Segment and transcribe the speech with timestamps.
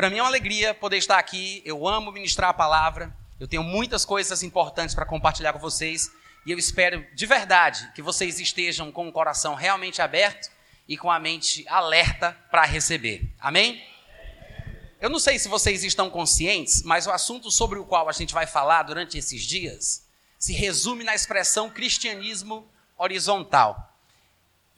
[0.00, 1.60] Para mim é uma alegria poder estar aqui.
[1.62, 3.14] Eu amo ministrar a palavra.
[3.38, 6.10] Eu tenho muitas coisas importantes para compartilhar com vocês.
[6.46, 10.50] E eu espero de verdade que vocês estejam com o coração realmente aberto
[10.88, 13.30] e com a mente alerta para receber.
[13.38, 13.84] Amém?
[15.02, 18.32] Eu não sei se vocês estão conscientes, mas o assunto sobre o qual a gente
[18.32, 20.08] vai falar durante esses dias
[20.38, 23.94] se resume na expressão cristianismo horizontal.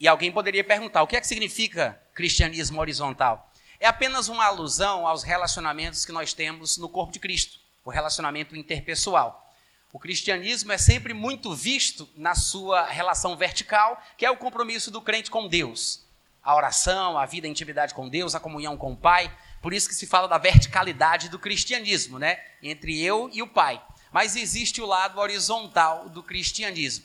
[0.01, 3.52] E alguém poderia perguntar: o que é que significa cristianismo horizontal?
[3.83, 8.55] É apenas uma alusão aos relacionamentos que nós temos no corpo de Cristo, o relacionamento
[8.55, 9.53] interpessoal.
[9.91, 15.01] O cristianismo é sempre muito visto na sua relação vertical, que é o compromisso do
[15.01, 16.05] crente com Deus.
[16.41, 19.29] A oração, a vida, a intimidade com Deus, a comunhão com o Pai.
[19.61, 22.39] Por isso que se fala da verticalidade do cristianismo, né?
[22.61, 23.85] Entre eu e o Pai.
[24.13, 27.03] Mas existe o lado horizontal do cristianismo.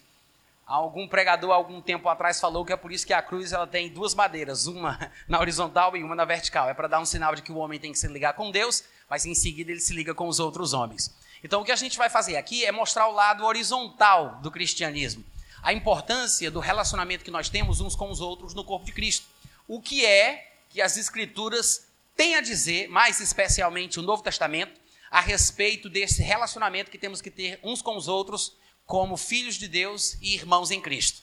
[0.69, 3.89] Algum pregador algum tempo atrás falou que é por isso que a cruz ela tem
[3.89, 6.69] duas madeiras, uma na horizontal e uma na vertical.
[6.69, 8.85] É para dar um sinal de que o homem tem que se ligar com Deus,
[9.09, 11.17] mas em seguida ele se liga com os outros homens.
[11.43, 15.25] Então o que a gente vai fazer aqui é mostrar o lado horizontal do cristianismo,
[15.63, 19.27] a importância do relacionamento que nós temos uns com os outros no corpo de Cristo.
[19.67, 24.79] O que é que as escrituras tem a dizer, mais especialmente o Novo Testamento,
[25.11, 28.55] a respeito desse relacionamento que temos que ter uns com os outros,
[28.89, 31.21] como filhos de Deus e irmãos em Cristo.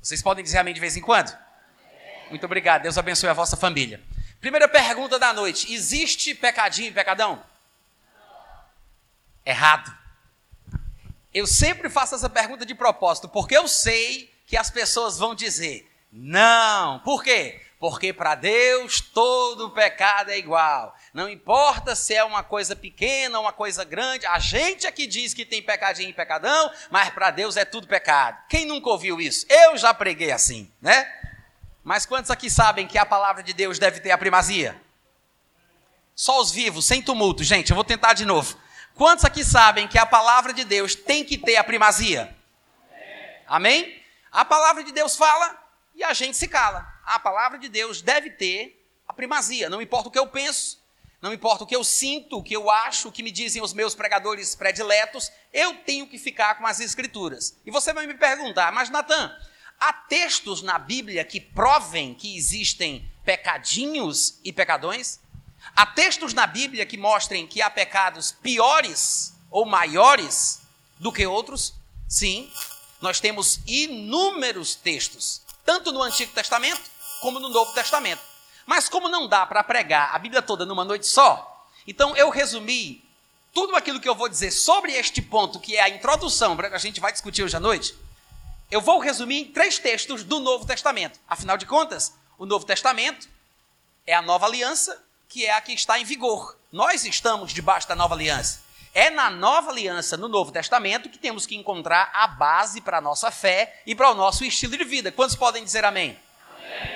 [0.00, 1.34] Vocês podem dizer amém de vez em quando?
[2.28, 4.00] Muito obrigado, Deus abençoe a vossa família.
[4.42, 7.42] Primeira pergunta da noite: existe pecadinho e pecadão?
[9.44, 9.90] Errado.
[11.32, 15.90] Eu sempre faço essa pergunta de propósito, porque eu sei que as pessoas vão dizer
[16.12, 17.00] não.
[17.00, 17.63] Por quê?
[17.84, 20.96] Porque para Deus todo pecado é igual.
[21.12, 25.34] Não importa se é uma coisa pequena uma coisa grande, a gente é que diz
[25.34, 28.42] que tem pecadinho e pecadão, mas para Deus é tudo pecado.
[28.48, 29.44] Quem nunca ouviu isso?
[29.50, 31.06] Eu já preguei assim, né?
[31.82, 34.80] Mas quantos aqui sabem que a palavra de Deus deve ter a primazia?
[36.16, 37.44] Só os vivos, sem tumulto.
[37.44, 38.58] Gente, eu vou tentar de novo.
[38.94, 42.34] Quantos aqui sabem que a palavra de Deus tem que ter a primazia?
[43.46, 44.02] Amém?
[44.32, 45.62] A palavra de Deus fala
[45.94, 49.68] e a gente se cala a palavra de Deus deve ter a primazia.
[49.68, 50.82] Não importa o que eu penso,
[51.20, 53.72] não importa o que eu sinto, o que eu acho, o que me dizem os
[53.72, 57.56] meus pregadores prediletos, eu tenho que ficar com as escrituras.
[57.64, 59.34] E você vai me perguntar, mas Natan,
[59.80, 65.18] há textos na Bíblia que provem que existem pecadinhos e pecadões?
[65.74, 70.60] Há textos na Bíblia que mostrem que há pecados piores ou maiores
[70.98, 71.74] do que outros?
[72.06, 72.52] Sim,
[73.00, 76.93] nós temos inúmeros textos, tanto no Antigo Testamento
[77.24, 78.20] como no Novo Testamento.
[78.66, 83.02] Mas como não dá para pregar a Bíblia toda numa noite só, então eu resumi
[83.50, 86.76] tudo aquilo que eu vou dizer sobre este ponto, que é a introdução, que a
[86.76, 87.96] gente vai discutir hoje à noite.
[88.70, 91.18] Eu vou resumir em três textos do Novo Testamento.
[91.26, 93.26] Afinal de contas, o Novo Testamento
[94.06, 96.58] é a nova aliança, que é a que está em vigor.
[96.70, 98.60] Nós estamos debaixo da nova aliança.
[98.92, 103.00] É na nova aliança, no Novo Testamento, que temos que encontrar a base para a
[103.00, 105.10] nossa fé e para o nosso estilo de vida.
[105.10, 106.22] Quantos podem dizer amém?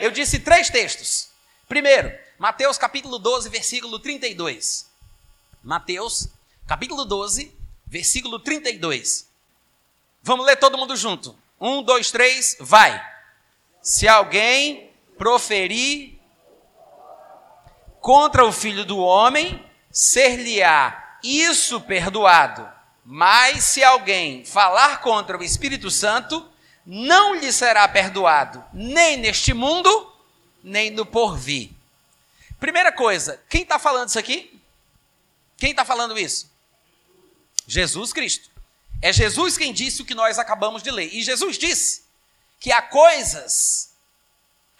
[0.01, 1.29] Eu disse três textos.
[1.69, 4.89] Primeiro, Mateus capítulo 12, versículo 32.
[5.63, 6.29] Mateus
[6.67, 7.55] capítulo 12,
[7.87, 9.29] versículo 32.
[10.23, 11.37] Vamos ler todo mundo junto.
[11.61, 13.05] Um, dois, três, vai.
[13.83, 16.19] Se alguém proferir
[18.01, 22.69] contra o filho do homem, ser-lhe-á isso perdoado.
[23.05, 26.47] Mas se alguém falar contra o Espírito Santo,
[26.91, 30.11] não lhe será perdoado, nem neste mundo,
[30.65, 31.71] nem no porvir.
[32.59, 34.59] Primeira coisa, quem está falando isso aqui?
[35.59, 36.51] Quem está falando isso?
[37.67, 38.51] Jesus Cristo.
[39.03, 41.15] É Jesus quem disse o que nós acabamos de ler.
[41.15, 42.05] E Jesus disse
[42.59, 43.93] que há coisas,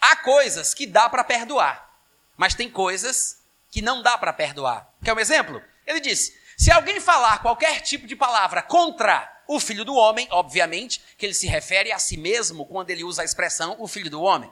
[0.01, 1.93] há coisas que dá para perdoar,
[2.35, 3.37] mas tem coisas
[3.69, 4.91] que não dá para perdoar.
[5.03, 5.61] Quer um exemplo?
[5.85, 11.01] Ele disse: se alguém falar qualquer tipo de palavra contra o filho do homem, obviamente,
[11.17, 14.21] que ele se refere a si mesmo quando ele usa a expressão o filho do
[14.21, 14.49] homem.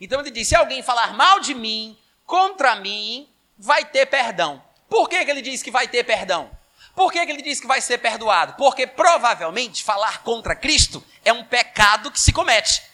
[0.00, 4.62] Então ele diz: se alguém falar mal de mim, contra mim, vai ter perdão.
[4.88, 6.48] Por que, que ele diz que vai ter perdão?
[6.94, 8.54] Por que, que ele diz que vai ser perdoado?
[8.54, 12.84] Porque provavelmente falar contra Cristo é um pecado que se comete.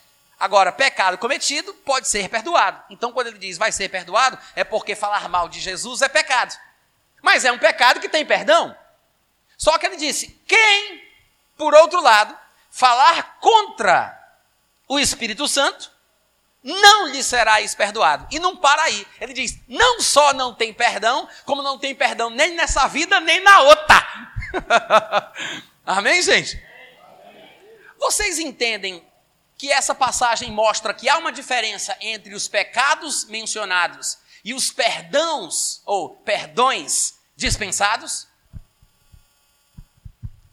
[0.40, 2.82] Agora, pecado cometido pode ser perdoado.
[2.88, 6.56] Então, quando ele diz vai ser perdoado, é porque falar mal de Jesus é pecado.
[7.20, 8.74] Mas é um pecado que tem perdão.
[9.58, 11.11] Só que ele disse: quem
[11.56, 12.36] por outro lado,
[12.70, 14.18] falar contra
[14.88, 15.90] o Espírito Santo,
[16.62, 18.26] não lhe será perdoado.
[18.30, 19.06] E não para aí.
[19.20, 23.42] Ele diz: não só não tem perdão, como não tem perdão nem nessa vida, nem
[23.42, 24.06] na outra.
[25.84, 26.62] Amém, gente?
[27.98, 29.04] Vocês entendem
[29.56, 35.82] que essa passagem mostra que há uma diferença entre os pecados mencionados e os perdãos
[35.84, 38.26] ou perdões dispensados?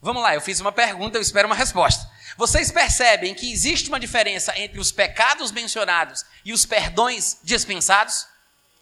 [0.02, 2.10] Vamos lá, eu fiz uma pergunta, eu espero uma resposta.
[2.38, 8.26] Vocês percebem que existe uma diferença entre os pecados mencionados e os perdões dispensados?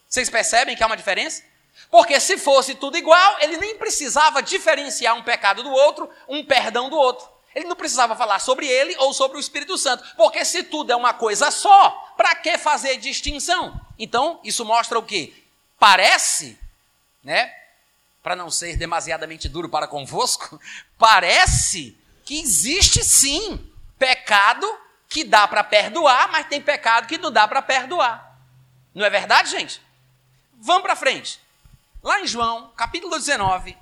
[0.08, 1.44] Vocês percebem que há uma diferença?
[1.90, 6.90] Porque se fosse tudo igual, ele nem precisava diferenciar um pecado do outro, um perdão
[6.90, 7.28] do outro.
[7.56, 10.04] Ele não precisava falar sobre ele ou sobre o Espírito Santo.
[10.16, 13.80] Porque se tudo é uma coisa só, para que fazer distinção?
[13.98, 15.34] Então, isso mostra o quê?
[15.80, 16.60] Parece,
[17.24, 17.52] né?
[18.22, 20.60] Para não ser demasiadamente duro para convosco,
[20.98, 24.68] parece que existe sim pecado
[25.08, 28.38] que dá para perdoar, mas tem pecado que não dá para perdoar.
[28.94, 29.82] Não é verdade, gente?
[30.54, 31.40] Vamos para frente.
[32.04, 33.78] Lá em João, capítulo 19,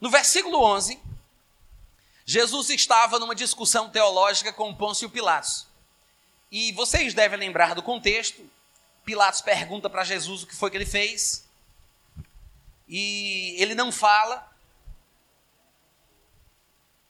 [0.00, 1.00] no versículo 11,
[2.24, 5.66] Jesus estava numa discussão teológica com Pôncio Pilatos.
[6.50, 8.44] E vocês devem lembrar do contexto.
[9.04, 11.46] Pilatos pergunta para Jesus o que foi que ele fez.
[12.88, 14.50] E ele não fala.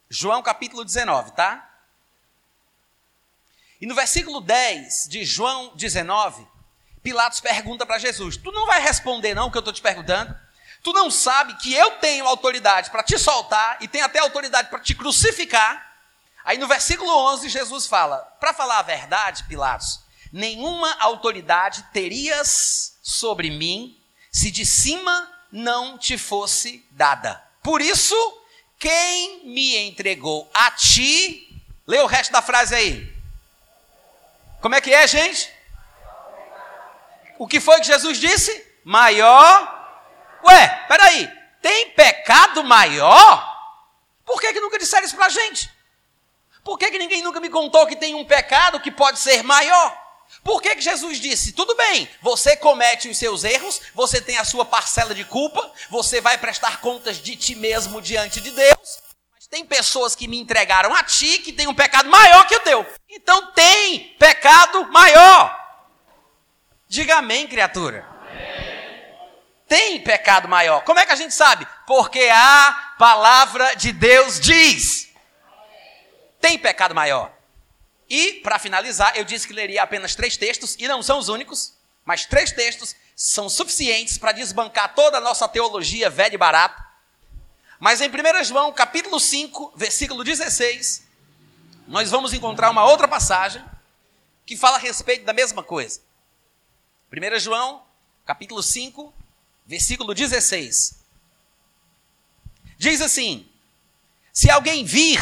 [0.09, 1.63] João capítulo 19, tá?
[3.79, 6.47] E no versículo 10 de João 19,
[7.03, 10.35] Pilatos pergunta para Jesus: Tu não vai responder, não, o que eu estou te perguntando?
[10.83, 14.79] Tu não sabe que eu tenho autoridade para te soltar e tenho até autoridade para
[14.79, 15.85] te crucificar?
[16.43, 19.99] Aí no versículo 11, Jesus fala: Para falar a verdade, Pilatos,
[20.31, 24.01] nenhuma autoridade terias sobre mim
[24.31, 27.43] se de cima não te fosse dada.
[27.61, 28.15] Por isso,
[28.79, 33.13] quem me entregou a ti, lê o resto da frase aí.
[34.61, 35.51] Como é que é, gente?
[37.37, 38.65] O que foi que Jesus disse?
[38.83, 39.75] Maior.
[40.43, 41.31] Ué, peraí,
[41.61, 43.55] tem pecado maior?
[44.25, 45.71] Por que, que nunca disseram isso pra gente?
[46.63, 50.06] Por que, que ninguém nunca me contou que tem um pecado que pode ser maior?
[50.43, 54.45] Por que, que Jesus disse: tudo bem, você comete os seus erros, você tem a
[54.45, 58.99] sua parcela de culpa, você vai prestar contas de ti mesmo diante de Deus,
[59.33, 62.61] mas tem pessoas que me entregaram a ti que tem um pecado maior que o
[62.61, 62.85] teu.
[63.09, 65.53] Então tem pecado maior.
[66.87, 68.07] Diga amém, criatura.
[69.67, 70.81] Tem pecado maior.
[70.83, 71.67] Como é que a gente sabe?
[71.85, 75.09] Porque a palavra de Deus diz.
[76.39, 77.36] Tem pecado maior.
[78.09, 81.73] E, para finalizar, eu disse que leria apenas três textos, e não são os únicos,
[82.05, 86.85] mas três textos são suficientes para desbancar toda a nossa teologia velha e barata.
[87.79, 91.03] Mas em 1 João, capítulo 5, versículo 16,
[91.87, 93.63] nós vamos encontrar uma outra passagem
[94.45, 96.01] que fala a respeito da mesma coisa.
[97.11, 97.83] 1 João,
[98.25, 99.13] capítulo 5,
[99.65, 100.97] versículo 16.
[102.77, 103.47] Diz assim:
[104.31, 105.19] Se alguém vir,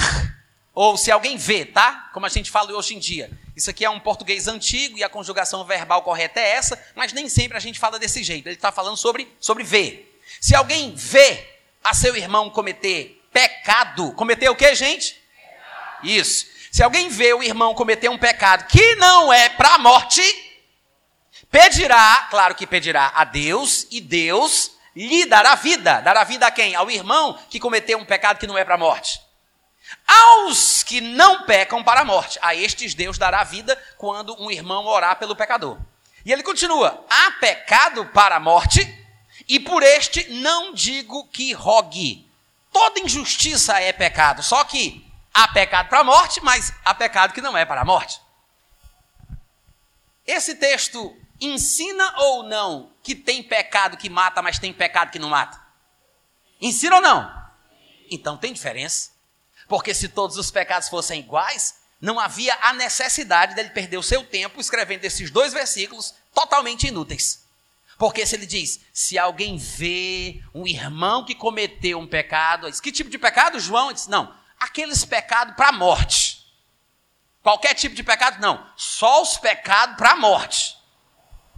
[0.76, 2.10] ou se alguém vê, tá?
[2.14, 3.32] Como a gente fala hoje em dia.
[3.56, 7.28] Isso aqui é um português antigo e a conjugação verbal correta é essa, mas nem
[7.28, 8.48] sempre a gente fala desse jeito.
[8.48, 10.22] Ele está falando sobre, sobre ver.
[10.40, 11.48] Se alguém vê
[11.84, 15.20] a seu irmão cometer pecado, cometer o que, gente?
[16.04, 16.46] Isso.
[16.72, 20.22] Se alguém vê o irmão cometer um pecado que não é para a morte,
[21.56, 26.02] Pedirá, claro que pedirá a Deus, e Deus lhe dará vida.
[26.02, 26.76] Dará vida a quem?
[26.76, 29.22] Ao irmão que cometeu um pecado que não é para a morte.
[30.08, 34.86] Aos que não pecam para a morte, a estes Deus dará vida quando um irmão
[34.86, 35.78] orar pelo pecador.
[36.26, 38.82] E ele continua: há pecado para a morte,
[39.48, 42.26] e por este não digo que rogue.
[42.72, 47.42] Toda injustiça é pecado, só que há pecado para a morte, mas há pecado que
[47.42, 48.20] não é para a morte.
[50.26, 55.30] Esse texto ensina ou não que tem pecado que mata, mas tem pecado que não
[55.30, 55.62] mata?
[56.60, 57.46] Ensina ou não?
[58.10, 59.15] Então tem diferença.
[59.68, 64.24] Porque se todos os pecados fossem iguais, não havia a necessidade dele perder o seu
[64.24, 67.46] tempo escrevendo esses dois versículos totalmente inúteis.
[67.98, 72.92] Porque se ele diz, se alguém vê um irmão que cometeu um pecado, diz, que
[72.92, 73.88] tipo de pecado, João?
[73.88, 76.46] Ele diz, não, aqueles pecados para a morte.
[77.42, 78.68] Qualquer tipo de pecado, não.
[78.76, 80.76] Só os pecados para a morte.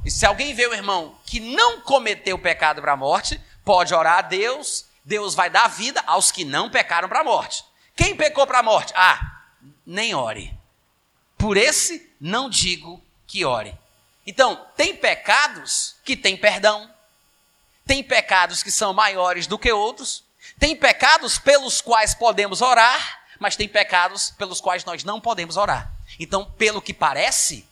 [0.05, 4.19] E se alguém vê o irmão que não cometeu pecado para a morte, pode orar
[4.19, 7.63] a Deus, Deus vai dar vida aos que não pecaram para a morte.
[7.97, 8.93] Quem pecou para a morte?
[8.95, 9.41] Ah,
[9.85, 10.57] nem ore.
[11.37, 13.75] Por esse não digo que ore.
[14.25, 16.89] Então, tem pecados que têm perdão,
[17.85, 20.23] tem pecados que são maiores do que outros,
[20.59, 25.91] tem pecados pelos quais podemos orar, mas tem pecados pelos quais nós não podemos orar.
[26.19, 27.67] Então, pelo que parece,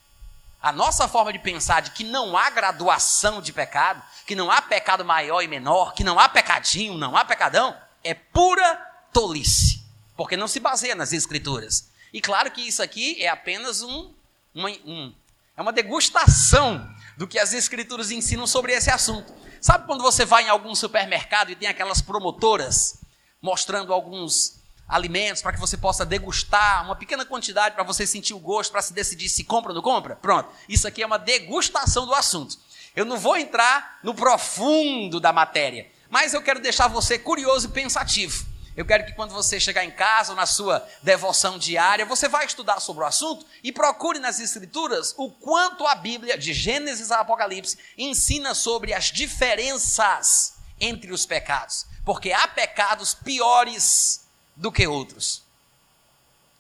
[0.62, 4.62] a nossa forma de pensar de que não há graduação de pecado, que não há
[4.62, 8.76] pecado maior e menor, que não há pecadinho, não há pecadão, é pura
[9.14, 9.85] tolice,
[10.16, 11.90] porque não se baseia nas escrituras.
[12.14, 14.14] E claro que isso aqui é apenas um,
[14.54, 15.14] uma, um
[15.58, 19.34] é uma degustação do que as escrituras ensinam sobre esse assunto.
[19.62, 23.00] Sabe quando você vai em algum supermercado e tem aquelas promotoras
[23.42, 28.40] mostrando alguns alimentos para que você possa degustar uma pequena quantidade para você sentir o
[28.40, 30.16] gosto, para se decidir se compra ou não compra?
[30.18, 30.50] Pronto.
[30.68, 32.58] Isso aqui é uma degustação do assunto.
[32.96, 37.72] Eu não vou entrar no profundo da matéria, mas eu quero deixar você curioso e
[37.72, 38.46] pensativo.
[38.76, 42.46] Eu quero que quando você chegar em casa ou na sua devoção diária, você vai
[42.46, 47.22] estudar sobre o assunto e procure nas Escrituras o quanto a Bíblia, de Gênesis a
[47.22, 51.86] Apocalipse, ensina sobre as diferenças entre os pecados.
[52.04, 55.42] Porque há pecados piores do que outros.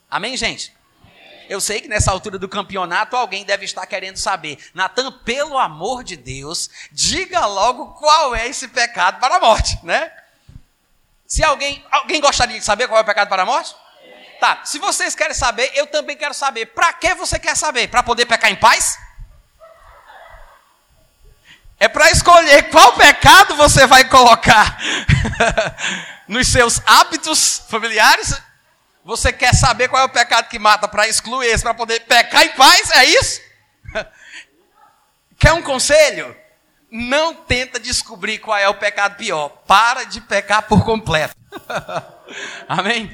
[0.10, 0.74] Amém, gente?
[1.50, 4.58] Eu sei que nessa altura do campeonato alguém deve estar querendo saber.
[4.74, 10.12] Natan, pelo amor de Deus, diga logo qual é esse pecado para a morte, né?
[11.36, 13.76] Se alguém, alguém gostaria de saber qual é o pecado para a morte?
[14.40, 16.68] Tá, se vocês querem saber, eu também quero saber.
[16.68, 17.90] Para que você quer saber?
[17.90, 18.98] Para poder pecar em paz?
[21.78, 24.78] É para escolher qual pecado você vai colocar
[26.26, 28.42] nos seus hábitos familiares?
[29.04, 32.46] Você quer saber qual é o pecado que mata para excluir esse, para poder pecar
[32.46, 32.92] em paz?
[32.92, 33.42] É isso?
[35.38, 36.34] Quer um conselho?
[36.96, 39.50] Não tenta descobrir qual é o pecado pior.
[39.68, 41.36] Para de pecar por completo.
[42.70, 43.14] Amém?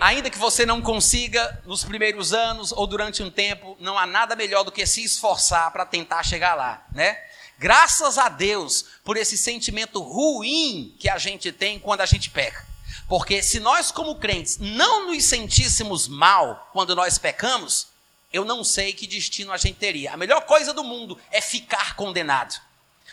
[0.00, 4.34] Ainda que você não consiga nos primeiros anos ou durante um tempo, não há nada
[4.34, 7.18] melhor do que se esforçar para tentar chegar lá, né?
[7.58, 12.64] Graças a Deus por esse sentimento ruim que a gente tem quando a gente peca.
[13.06, 17.88] Porque se nós, como crentes, não nos sentíssemos mal quando nós pecamos,
[18.32, 20.12] eu não sei que destino a gente teria.
[20.12, 22.67] A melhor coisa do mundo é ficar condenado.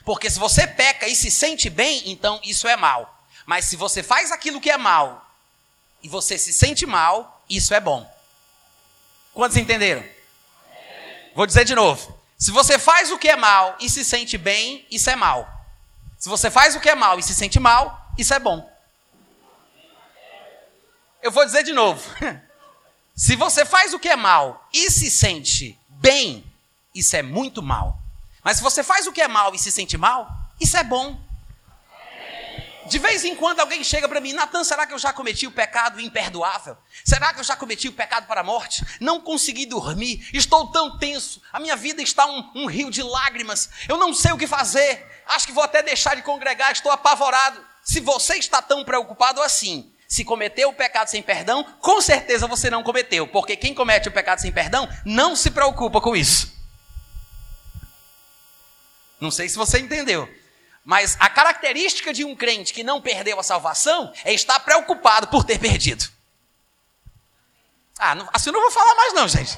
[0.05, 3.11] Porque se você peca e se sente bem, então isso é mal.
[3.45, 5.29] Mas se você faz aquilo que é mal
[6.01, 8.09] e você se sente mal, isso é bom.
[9.33, 10.03] Quantos entenderam?
[11.35, 12.17] Vou dizer de novo.
[12.37, 15.49] Se você faz o que é mal e se sente bem, isso é mal.
[16.17, 18.69] Se você faz o que é mal e se sente mal, isso é bom.
[21.21, 22.01] Eu vou dizer de novo.
[23.15, 26.43] Se você faz o que é mal e se sente bem,
[26.93, 27.97] isso é muito mal.
[28.45, 30.29] Mas se você faz o que é mal e se sente mal,
[30.61, 31.19] isso é bom.
[32.85, 35.51] De vez em quando alguém chega para mim, Natan, será que eu já cometi o
[35.51, 36.77] pecado imperdoável?
[37.03, 38.85] Será que eu já cometi o pecado para a morte?
[39.01, 43.71] Não consegui dormir, estou tão tenso, a minha vida está um, um rio de lágrimas,
[43.89, 47.59] eu não sei o que fazer, acho que vou até deixar de congregar, estou apavorado.
[47.83, 52.69] Se você está tão preocupado assim, se cometeu o pecado sem perdão, com certeza você
[52.69, 56.54] não cometeu, porque quem comete o pecado sem perdão não se preocupa com isso.
[59.25, 60.31] Não sei se você entendeu.
[60.83, 65.43] Mas a característica de um crente que não perdeu a salvação é estar preocupado por
[65.43, 66.07] ter perdido.
[67.97, 69.57] Ah, não, assim eu não vou falar mais, não, gente.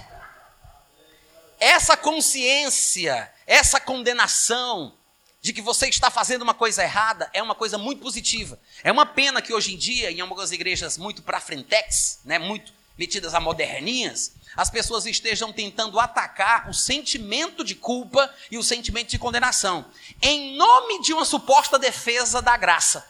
[1.59, 4.93] Essa consciência, essa condenação
[5.41, 8.57] de que você está fazendo uma coisa errada é uma coisa muito positiva.
[8.81, 12.71] É uma pena que hoje em dia, em algumas igrejas muito para frentex, né, muito
[12.97, 19.09] metidas a moderninhas, as pessoas estejam tentando atacar o sentimento de culpa e o sentimento
[19.09, 19.85] de condenação,
[20.19, 23.07] em nome de uma suposta defesa da graça.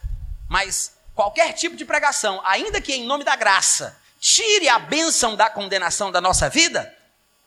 [0.50, 5.50] Mas qualquer tipo de pregação, ainda que em nome da graça, tire a bênção da
[5.50, 6.94] condenação da nossa vida,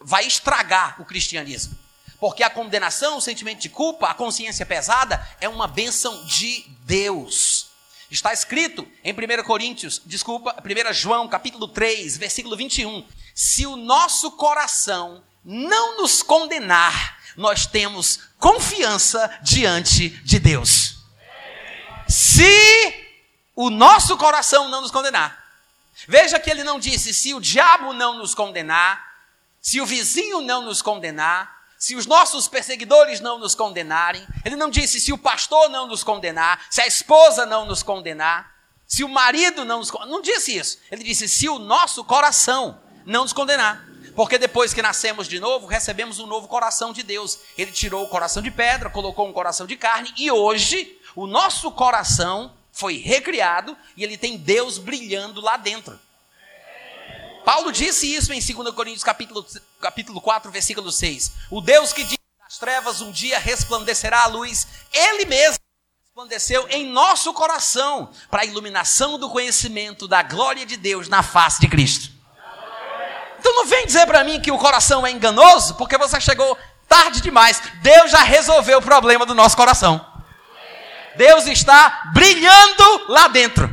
[0.00, 1.78] vai estragar o cristianismo.
[2.19, 7.69] Porque a condenação, o sentimento de culpa, a consciência pesada, é uma bênção de Deus.
[8.11, 13.07] Está escrito em 1 Coríntios, desculpa, 1 João, capítulo 3, versículo 21.
[13.42, 20.97] Se o nosso coração não nos condenar, nós temos confiança diante de Deus.
[22.06, 23.16] Se
[23.56, 25.42] o nosso coração não nos condenar.
[26.06, 29.02] Veja que ele não disse se o diabo não nos condenar,
[29.59, 34.68] se o vizinho não nos condenar, se os nossos perseguidores não nos condenarem, ele não
[34.68, 38.54] disse se o pastor não nos condenar, se a esposa não nos condenar,
[38.87, 40.12] se o marido não nos condenar.
[40.12, 40.78] Não disse isso.
[40.90, 42.78] Ele disse se o nosso coração
[43.11, 43.85] não nos condenar.
[44.14, 47.38] Porque depois que nascemos de novo, recebemos um novo coração de Deus.
[47.57, 51.71] Ele tirou o coração de pedra, colocou um coração de carne, e hoje o nosso
[51.73, 55.99] coração foi recriado e ele tem Deus brilhando lá dentro.
[57.45, 59.45] Paulo disse isso em 2 Coríntios capítulo,
[59.81, 61.33] capítulo 4, versículo 6.
[61.50, 65.59] O Deus que diz das trevas um dia resplandecerá a luz, ele mesmo
[66.05, 71.61] resplandeceu em nosso coração para a iluminação do conhecimento da glória de Deus na face
[71.61, 72.20] de Cristo.
[73.40, 77.23] Então não vem dizer para mim que o coração é enganoso, porque você chegou tarde
[77.23, 77.61] demais.
[77.80, 80.04] Deus já resolveu o problema do nosso coração.
[81.16, 83.68] Deus está brilhando lá dentro.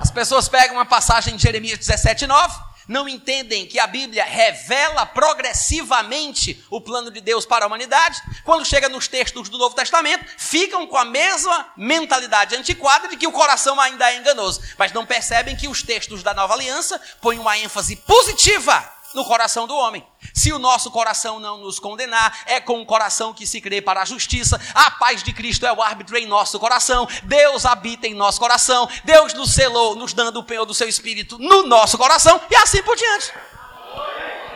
[0.00, 2.69] As pessoas pegam uma passagem de Jeremias 17, 9.
[2.90, 8.66] Não entendem que a Bíblia revela progressivamente o plano de Deus para a humanidade, quando
[8.66, 13.32] chega nos textos do Novo Testamento, ficam com a mesma mentalidade antiquada de que o
[13.32, 17.56] coração ainda é enganoso, mas não percebem que os textos da Nova Aliança põem uma
[17.56, 20.06] ênfase positiva no coração do homem.
[20.34, 24.02] Se o nosso coração não nos condenar, é com o coração que se crê para
[24.02, 24.60] a justiça.
[24.74, 27.08] A paz de Cristo é o árbitro em nosso coração.
[27.24, 28.88] Deus habita em nosso coração.
[29.04, 32.82] Deus nos selou, nos dando o penhor do seu espírito no nosso coração e assim
[32.82, 33.32] por diante.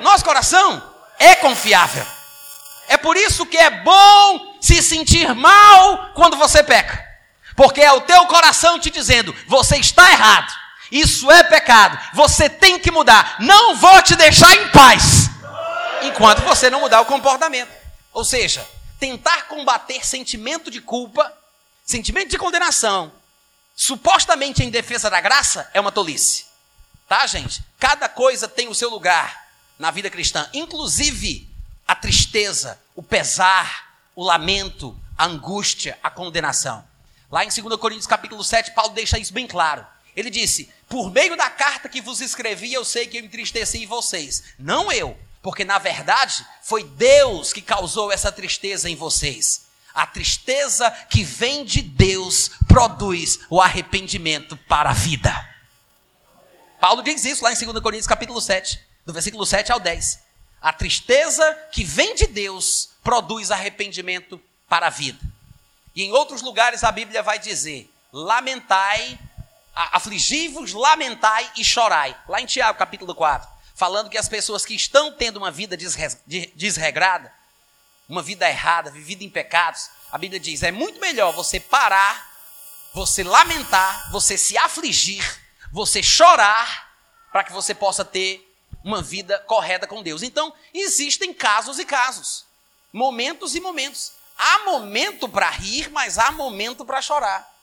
[0.01, 0.83] Nosso coração
[1.19, 2.07] é confiável.
[2.89, 7.03] É por isso que é bom se sentir mal quando você peca.
[7.57, 10.64] Porque é o teu coração te dizendo: você está errado.
[10.95, 11.99] Isso é pecado.
[12.15, 13.39] Você tem que mudar.
[13.41, 15.29] Não vou te deixar em paz
[16.03, 17.73] enquanto você não mudar o comportamento.
[18.13, 18.65] Ou seja,
[19.01, 21.37] tentar combater sentimento de culpa,
[21.85, 23.13] sentimento de condenação,
[23.75, 26.47] supostamente em defesa da graça, é uma tolice.
[27.09, 27.61] Tá, gente?
[27.77, 31.51] Cada coisa tem o seu lugar na vida cristã, inclusive
[31.89, 36.85] a tristeza, o pesar, o lamento, a angústia, a condenação.
[37.33, 39.85] Lá em 2 Coríntios capítulo 7, Paulo deixa isso bem claro.
[40.17, 44.43] Ele disse: Por meio da carta que vos escrevi, eu sei que eu entristeci vocês.
[44.59, 49.65] Não eu, porque na verdade foi Deus que causou essa tristeza em vocês.
[49.95, 55.33] A tristeza que vem de Deus produz o arrependimento para a vida.
[56.81, 60.19] Paulo diz isso lá em 2 Coríntios capítulo 7, do versículo 7 ao 10.
[60.61, 65.21] A tristeza que vem de Deus produz arrependimento para a vida.
[65.95, 69.19] E em outros lugares a Bíblia vai dizer: lamentai
[69.75, 72.17] afligi-vos, lamentai e chorai.
[72.29, 75.77] Lá em Tiago, capítulo 4, falando que as pessoas que estão tendo uma vida
[76.55, 77.33] desregrada,
[78.09, 82.31] uma vida errada, vivida em pecados, a Bíblia diz: é muito melhor você parar,
[82.95, 85.25] você lamentar, você se afligir,
[85.73, 86.93] você chorar,
[87.33, 88.49] para que você possa ter
[88.85, 90.23] uma vida correta com Deus.
[90.23, 92.45] Então, existem casos e casos,
[92.93, 94.13] momentos e momentos.
[94.37, 97.54] Há momento para rir, mas há momento para chorar.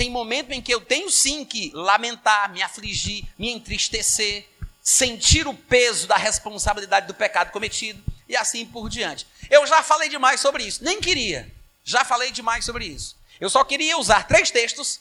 [0.00, 4.48] Tem momento em que eu tenho sim que lamentar, me afligir, me entristecer,
[4.82, 9.26] sentir o peso da responsabilidade do pecado cometido e assim por diante.
[9.50, 11.54] Eu já falei demais sobre isso, nem queria.
[11.84, 13.14] Já falei demais sobre isso.
[13.38, 15.00] Eu só queria usar três textos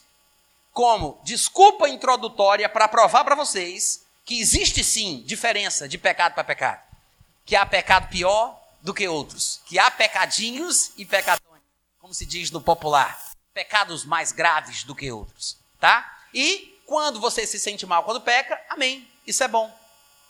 [0.74, 6.84] como desculpa introdutória para provar para vocês que existe sim diferença de pecado para pecado.
[7.46, 9.62] Que há pecado pior do que outros.
[9.66, 11.62] Que há pecadinhos e pecadões,
[12.02, 16.20] como se diz no popular pecados mais graves do que outros, tá?
[16.34, 19.74] E quando você se sente mal quando peca, amém, isso é bom.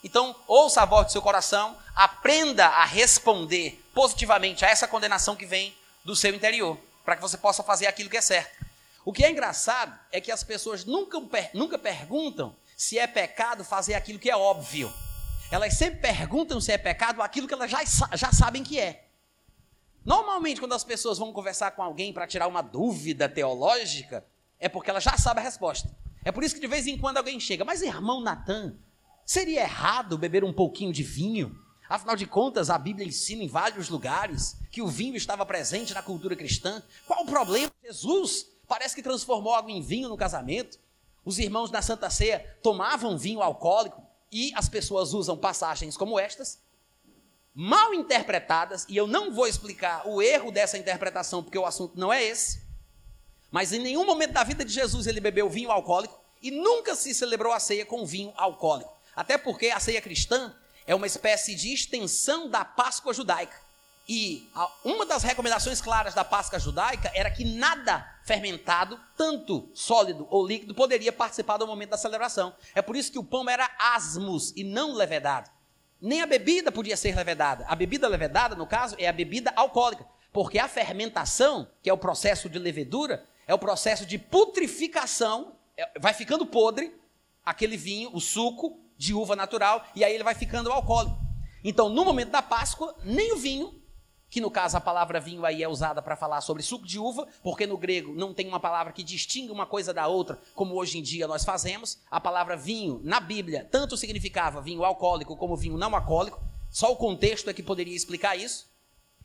[0.03, 5.45] Então, ouça a voz do seu coração, aprenda a responder positivamente a essa condenação que
[5.45, 8.65] vem do seu interior, para que você possa fazer aquilo que é certo.
[9.03, 11.17] O que é engraçado é que as pessoas nunca,
[11.53, 14.93] nunca perguntam se é pecado fazer aquilo que é óbvio.
[15.51, 17.79] Elas sempre perguntam se é pecado aquilo que elas já,
[18.13, 19.03] já sabem que é.
[20.09, 24.25] Normalmente, quando as pessoas vão conversar com alguém para tirar uma dúvida teológica,
[24.59, 25.95] é porque ela já sabe a resposta.
[26.25, 28.75] É por isso que de vez em quando alguém chega, mas irmão Natan,
[29.23, 31.55] seria errado beber um pouquinho de vinho?
[31.87, 36.01] Afinal de contas, a Bíblia ensina em vários lugares que o vinho estava presente na
[36.01, 36.81] cultura cristã.
[37.05, 37.71] Qual o problema?
[37.85, 40.79] Jesus parece que transformou água em vinho no casamento.
[41.23, 46.59] Os irmãos na Santa Ceia tomavam vinho alcoólico e as pessoas usam passagens como estas
[47.53, 52.11] mal interpretadas, e eu não vou explicar o erro dessa interpretação, porque o assunto não
[52.11, 52.61] é esse.
[53.51, 57.13] Mas em nenhum momento da vida de Jesus ele bebeu vinho alcoólico e nunca se
[57.13, 58.95] celebrou a ceia com vinho alcoólico.
[59.15, 63.57] Até porque a ceia cristã é uma espécie de extensão da Páscoa judaica.
[64.07, 64.49] E
[64.83, 70.73] uma das recomendações claras da Páscoa judaica era que nada fermentado, tanto sólido ou líquido,
[70.73, 72.55] poderia participar do momento da celebração.
[72.73, 75.51] É por isso que o pão era asmos e não levedado.
[76.01, 77.65] Nem a bebida podia ser levedada.
[77.67, 80.05] A bebida levedada, no caso, é a bebida alcoólica.
[80.31, 85.89] Porque a fermentação, que é o processo de levedura, é o processo de putrificação, é,
[85.99, 86.95] vai ficando podre
[87.43, 91.17] aquele vinho, o suco de uva natural, e aí ele vai ficando alcoólico.
[91.63, 93.78] Então, no momento da Páscoa, nem o vinho
[94.29, 97.27] que no caso a palavra vinho aí é usada para falar sobre suco de uva,
[97.43, 100.99] porque no grego não tem uma palavra que distingue uma coisa da outra, como hoje
[100.99, 101.99] em dia nós fazemos.
[102.09, 106.95] A palavra vinho, na Bíblia, tanto significava vinho alcoólico como vinho não alcoólico, só o
[106.95, 108.69] contexto é que poderia explicar isso.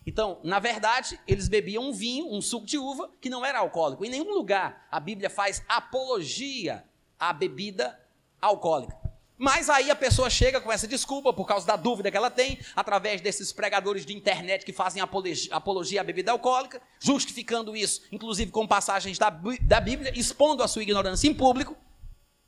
[0.06, 4.04] Então, na verdade, eles bebiam um vinho, um suco de uva, que não era alcoólico.
[4.04, 6.84] Em nenhum lugar a Bíblia faz apologia
[7.18, 7.98] à bebida
[8.40, 9.03] alcoólica.
[9.44, 12.58] Mas aí a pessoa chega com essa desculpa por causa da dúvida que ela tem,
[12.74, 18.66] através desses pregadores de internet que fazem apologia à bebida alcoólica, justificando isso, inclusive com
[18.66, 21.76] passagens da, da Bíblia, expondo a sua ignorância em público.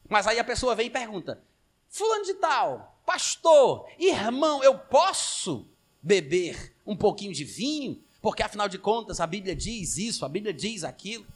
[0.09, 1.45] Mas aí a pessoa vem e pergunta:
[1.91, 5.69] fulano de tal, pastor, irmão, eu posso
[6.01, 8.03] beber um pouquinho de vinho?
[8.23, 11.27] Porque afinal de contas a Bíblia diz isso, a Bíblia diz aquilo.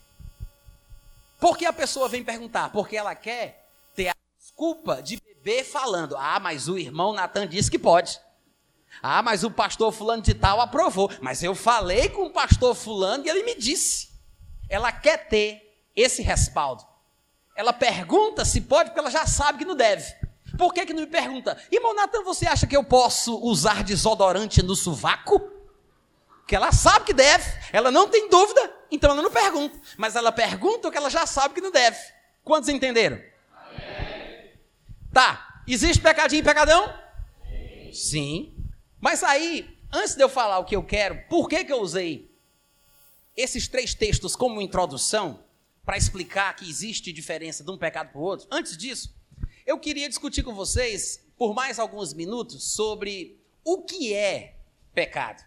[1.39, 2.73] Por que a pessoa vem perguntar?
[2.73, 7.71] Porque ela quer ter a desculpa de beber falando: Ah, mas o irmão Natan disse
[7.71, 8.21] que pode.
[9.03, 11.11] Ah, mas o pastor fulano de tal aprovou.
[11.21, 14.11] Mas eu falei com o pastor fulano e ele me disse.
[14.69, 16.85] Ela quer ter esse respaldo.
[17.57, 20.15] Ela pergunta se pode, porque ela já sabe que não deve.
[20.57, 21.57] Por que, que não me pergunta?
[21.71, 25.41] Irmão Natan, você acha que eu posso usar desodorante no sovaco?
[26.47, 29.79] Que ela sabe que deve, ela não tem dúvida, então ela não pergunta.
[29.97, 31.99] Mas ela pergunta o que ela já sabe que não deve.
[32.45, 33.21] Quantos entenderam?
[35.13, 36.93] Tá, existe pecadinho e pecadão?
[37.45, 37.93] Sim.
[37.93, 38.55] Sim.
[39.01, 42.31] Mas aí, antes de eu falar o que eu quero, por que, que eu usei
[43.37, 45.45] esses três textos como introdução?
[45.85, 48.47] Para explicar que existe diferença de um pecado para o outro.
[48.51, 49.13] Antes disso,
[49.67, 54.57] eu queria discutir com vocês, por mais alguns minutos, sobre o que é
[54.95, 55.43] pecado.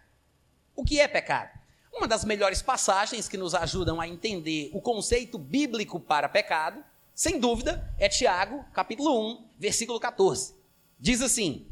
[0.75, 1.57] O que é pecado?
[1.93, 6.83] Uma das melhores passagens que nos ajudam a entender o conceito bíblico para pecado,
[7.15, 10.55] sem dúvida, é Tiago, capítulo 1, versículo 14.
[10.99, 11.67] Diz assim: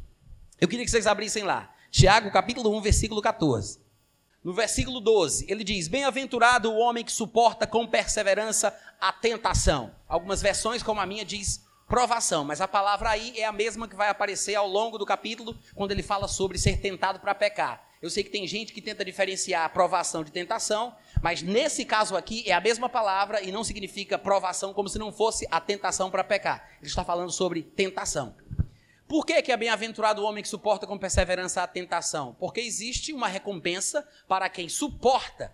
[0.60, 1.74] Eu queria que vocês abrissem lá.
[1.90, 3.80] Tiago, capítulo 1, versículo 14.
[4.44, 9.96] No versículo 12, ele diz: Bem-aventurado o homem que suporta com perseverança a tentação.
[10.08, 13.98] Algumas versões, como a minha, diz provação, mas a palavra aí é a mesma que
[13.98, 17.86] vai aparecer ao longo do capítulo, quando ele fala sobre ser tentado para pecar.
[18.02, 22.44] Eu sei que tem gente que tenta diferenciar provação de tentação, mas nesse caso aqui
[22.48, 26.24] é a mesma palavra e não significa provação como se não fosse a tentação para
[26.24, 26.70] pecar.
[26.80, 28.36] Ele está falando sobre tentação.
[29.08, 32.36] Por que, que é bem-aventurado o homem que suporta com perseverança a tentação?
[32.40, 35.54] Porque existe uma recompensa para quem suporta,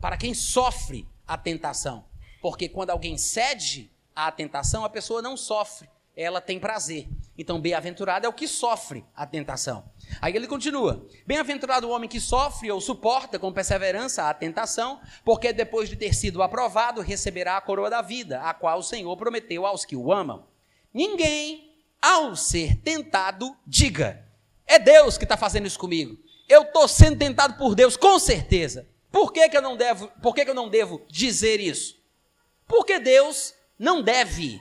[0.00, 2.06] para quem sofre a tentação.
[2.40, 7.06] Porque quando alguém cede à tentação, a pessoa não sofre, ela tem prazer.
[7.36, 9.84] Então, bem-aventurado é o que sofre a tentação.
[10.20, 15.52] Aí ele continua: Bem-aventurado o homem que sofre ou suporta com perseverança a tentação, porque
[15.52, 19.66] depois de ter sido aprovado, receberá a coroa da vida, a qual o Senhor prometeu
[19.66, 20.46] aos que o amam.
[20.94, 24.24] Ninguém, ao ser tentado, diga:
[24.66, 26.16] É Deus que está fazendo isso comigo.
[26.48, 28.88] Eu estou sendo tentado por Deus, com certeza.
[29.10, 30.08] Por que, que eu não devo?
[30.22, 31.96] Por que, que eu não devo dizer isso?
[32.66, 34.60] Porque Deus não deve.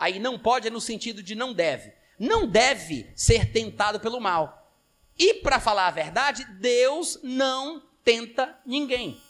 [0.00, 1.92] Aí não pode é no sentido de não deve.
[2.18, 4.74] Não deve ser tentado pelo mal.
[5.18, 9.20] E para falar a verdade, Deus não tenta ninguém.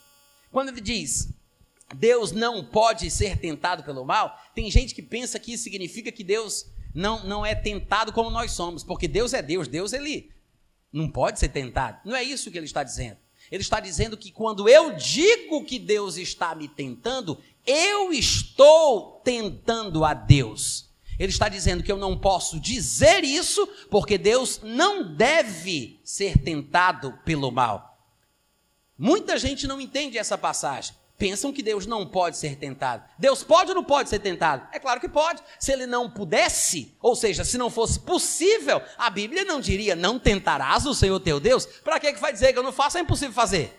[0.52, 1.28] Quando ele diz
[1.94, 6.22] Deus não pode ser tentado pelo mal, tem gente que pensa que isso significa que
[6.22, 10.30] Deus não, não é tentado como nós somos, porque Deus é Deus, Deus ele
[10.92, 12.00] não pode ser tentado.
[12.04, 13.18] Não é isso que ele está dizendo.
[13.50, 20.04] Ele está dizendo que quando eu digo que Deus está me tentando, eu estou tentando
[20.04, 20.88] a Deus.
[21.18, 27.12] Ele está dizendo que eu não posso dizer isso, porque Deus não deve ser tentado
[27.24, 27.98] pelo mal.
[28.96, 30.94] Muita gente não entende essa passagem.
[31.18, 33.04] Pensam que Deus não pode ser tentado.
[33.18, 34.66] Deus pode ou não pode ser tentado?
[34.72, 35.42] É claro que pode.
[35.58, 40.18] Se ele não pudesse, ou seja, se não fosse possível, a Bíblia não diria: não
[40.18, 41.66] tentarás o Senhor teu Deus.
[41.66, 42.96] Para que, que vai dizer que eu não faço?
[42.96, 43.78] É impossível fazer.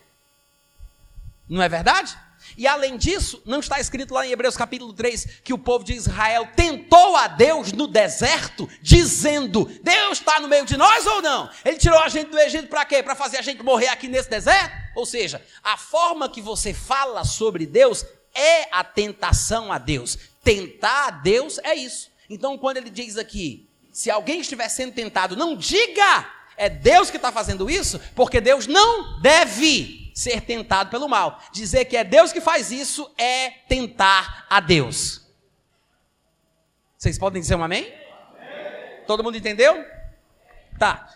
[1.49, 2.15] Não é verdade?
[2.57, 5.93] E além disso, não está escrito lá em Hebreus capítulo 3 que o povo de
[5.93, 11.49] Israel tentou a Deus no deserto, dizendo: Deus está no meio de nós ou não?
[11.63, 13.01] Ele tirou a gente do Egito para quê?
[13.01, 14.75] Para fazer a gente morrer aqui nesse deserto?
[14.95, 20.17] Ou seja, a forma que você fala sobre Deus é a tentação a Deus.
[20.43, 22.09] Tentar a Deus é isso.
[22.29, 27.17] Então, quando ele diz aqui, se alguém estiver sendo tentado, não diga, é Deus que
[27.17, 31.39] está fazendo isso, porque Deus não deve ser tentado pelo mal.
[31.51, 35.21] Dizer que é Deus que faz isso é tentar a Deus.
[36.97, 37.91] Vocês podem dizer um amém?
[39.07, 39.83] Todo mundo entendeu?
[40.77, 41.07] Tá.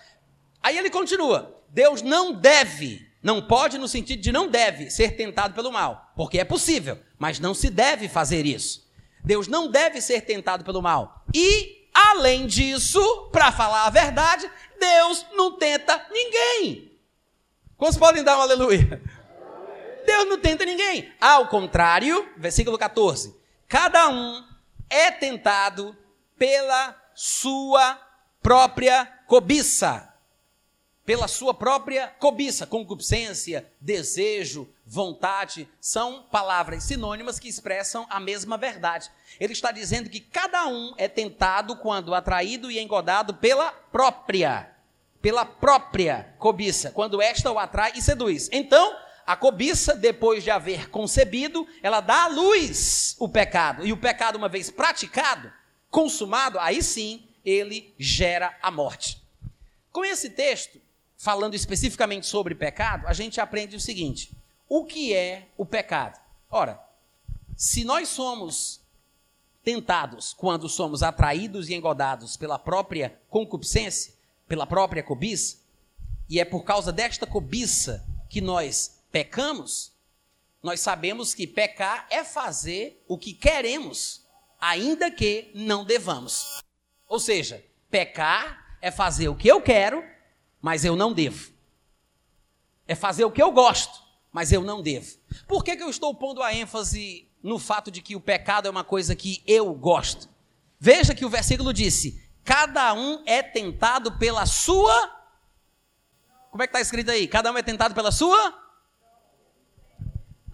[0.62, 5.54] Aí ele continua: Deus não deve, não pode no sentido de não deve ser tentado
[5.54, 8.86] pelo mal, porque é possível, mas não se deve fazer isso.
[9.24, 11.24] Deus não deve ser tentado pelo mal.
[11.34, 16.95] E, além disso, para falar a verdade, Deus não tenta ninguém.
[17.78, 19.02] Quantos podem dar um aleluia?
[20.06, 21.12] Deus não tenta ninguém.
[21.20, 23.36] Ao contrário, versículo 14:
[23.68, 24.44] cada um
[24.90, 25.96] é tentado
[26.38, 28.00] pela sua
[28.42, 30.12] própria cobiça.
[31.06, 39.12] Pela sua própria cobiça, concupiscência, desejo, vontade, são palavras sinônimas que expressam a mesma verdade.
[39.40, 44.75] Ele está dizendo que cada um é tentado quando atraído e engodado pela própria
[45.26, 48.48] pela própria cobiça, quando esta o atrai e seduz.
[48.52, 53.84] Então, a cobiça, depois de haver concebido, ela dá à luz o pecado.
[53.84, 55.52] E o pecado, uma vez praticado,
[55.90, 59.20] consumado, aí sim ele gera a morte.
[59.92, 60.80] Com esse texto,
[61.18, 64.32] falando especificamente sobre pecado, a gente aprende o seguinte:
[64.70, 66.20] o que é o pecado?
[66.52, 66.80] Ora,
[67.58, 68.80] se nós somos
[69.64, 74.14] tentados quando somos atraídos e engodados pela própria concupiscência,
[74.48, 75.58] pela própria cobiça,
[76.30, 79.94] e é por causa desta cobiça que nós pecamos,
[80.62, 84.26] nós sabemos que pecar é fazer o que queremos,
[84.60, 86.64] ainda que não devamos.
[87.08, 90.04] Ou seja, pecar é fazer o que eu quero,
[90.62, 91.54] mas eu não devo.
[92.88, 95.18] É fazer o que eu gosto, mas eu não devo.
[95.48, 98.72] Por que, que eu estou pondo a ênfase no fato de que o pecado é
[98.72, 100.28] uma coisa que eu gosto?
[100.80, 105.12] Veja que o versículo disse: cada um é tentado pela sua.
[106.52, 107.28] Como é que está escrito aí?
[107.28, 108.66] Cada um é tentado pela sua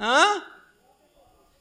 [0.01, 0.43] Hã?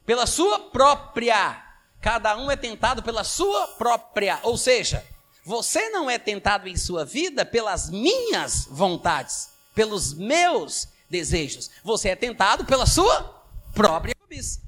[0.07, 1.63] Pela sua própria.
[2.01, 4.41] Cada um é tentado pela sua própria.
[4.43, 5.07] Ou seja,
[5.45, 11.71] você não é tentado em sua vida pelas minhas vontades, pelos meus desejos.
[11.85, 14.63] Você é tentado pela sua própria cobiça.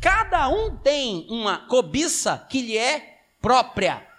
[0.00, 4.09] Cada um tem uma cobiça que lhe é própria.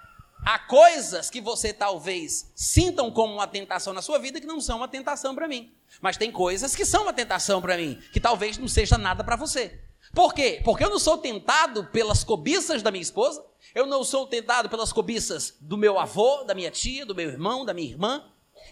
[0.44, 4.78] Há coisas que você talvez sintam como uma tentação na sua vida que não são
[4.78, 5.72] uma tentação para mim.
[6.02, 9.36] Mas tem coisas que são uma tentação para mim, que talvez não seja nada para
[9.36, 9.80] você.
[10.14, 10.60] Por quê?
[10.64, 14.92] Porque eu não sou tentado pelas cobiças da minha esposa, eu não sou tentado pelas
[14.92, 18.24] cobiças do meu avô, da minha tia, do meu irmão, da minha irmã.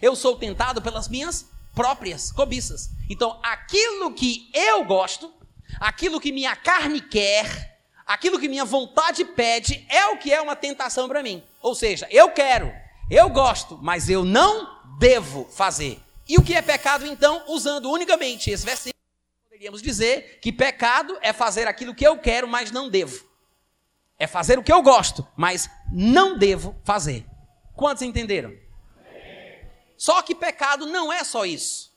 [0.02, 2.90] Eu sou tentado pelas minhas próprias cobiças.
[3.08, 5.32] Então, aquilo que eu gosto,
[5.78, 10.56] aquilo que minha carne quer, aquilo que minha vontade pede, é o que é uma
[10.56, 11.42] tentação para mim.
[11.60, 12.72] Ou seja, eu quero,
[13.10, 16.00] eu gosto, mas eu não devo fazer.
[16.28, 18.94] E o que é pecado, então, usando unicamente esse versículo,
[19.48, 23.28] poderíamos dizer que pecado é fazer aquilo que eu quero, mas não devo.
[24.18, 27.26] É fazer o que eu gosto, mas não devo fazer.
[27.74, 28.54] Quantos entenderam?
[29.96, 31.90] Só que pecado não é só isso.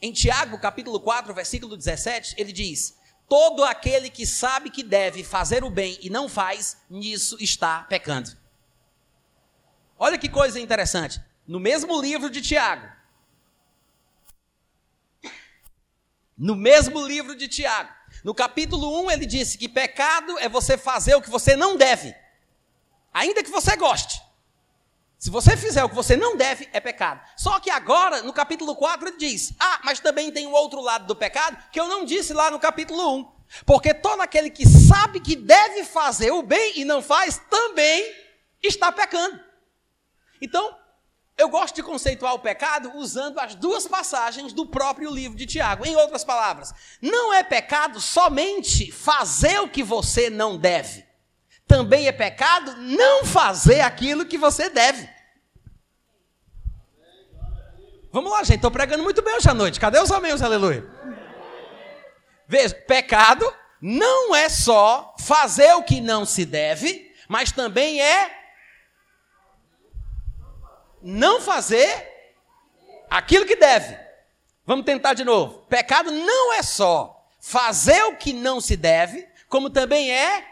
[0.00, 2.96] Em Tiago, capítulo 4, versículo 17, ele diz:
[3.28, 8.37] Todo aquele que sabe que deve fazer o bem e não faz, nisso está pecando.
[9.98, 11.20] Olha que coisa interessante.
[11.46, 12.88] No mesmo livro de Tiago,
[16.38, 17.90] No mesmo livro de Tiago,
[18.22, 22.14] no capítulo 1, ele disse que pecado é você fazer o que você não deve,
[23.12, 24.22] ainda que você goste.
[25.18, 27.20] Se você fizer o que você não deve, é pecado.
[27.36, 31.08] Só que agora, no capítulo 4, ele diz: Ah, mas também tem o outro lado
[31.08, 33.32] do pecado, que eu não disse lá no capítulo 1.
[33.66, 38.14] Porque todo aquele que sabe que deve fazer o bem e não faz, também
[38.62, 39.47] está pecando.
[40.40, 40.76] Então,
[41.38, 45.86] eu gosto de conceituar o pecado usando as duas passagens do próprio livro de Tiago.
[45.86, 51.06] Em outras palavras, não é pecado somente fazer o que você não deve.
[51.66, 55.08] Também é pecado não fazer aquilo que você deve.
[58.10, 58.56] Vamos lá, gente.
[58.56, 59.78] Estou pregando muito bem hoje à noite.
[59.78, 60.42] Cadê os amigos?
[60.42, 60.84] Aleluia.
[62.48, 63.44] Veja, pecado
[63.80, 68.37] não é só fazer o que não se deve, mas também é
[71.02, 72.06] não fazer
[73.08, 73.98] aquilo que deve.
[74.64, 75.60] Vamos tentar de novo.
[75.68, 80.46] Pecado não é só fazer o que não se deve, como também é.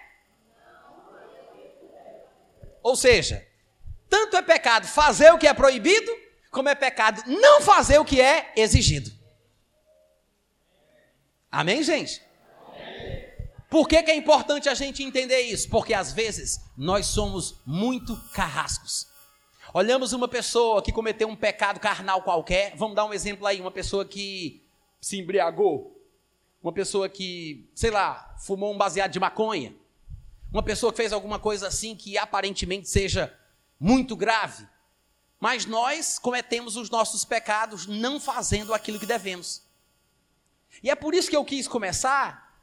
[2.83, 3.47] Ou seja,
[4.09, 6.11] tanto é pecado fazer o que é proibido,
[6.51, 9.11] como é pecado não fazer o que é exigido.
[11.51, 12.23] Amém, gente?
[13.69, 15.69] Por que, que, é importante a gente entender isso?
[15.69, 19.06] Porque às vezes nós somos muito carrascos.
[19.75, 23.71] Olhamos uma pessoa que cometeu um pecado carnal qualquer, vamos dar um exemplo aí, uma
[23.71, 24.63] pessoa que
[25.01, 26.01] se embriagou,
[26.63, 29.75] uma pessoa que, sei lá, fumou um baseado de maconha,
[30.53, 33.37] uma pessoa que fez alguma coisa assim que aparentemente seja
[33.79, 34.67] muito grave,
[35.39, 39.63] mas nós cometemos os nossos pecados não fazendo aquilo que devemos.
[40.83, 42.57] E é por isso que eu quis começar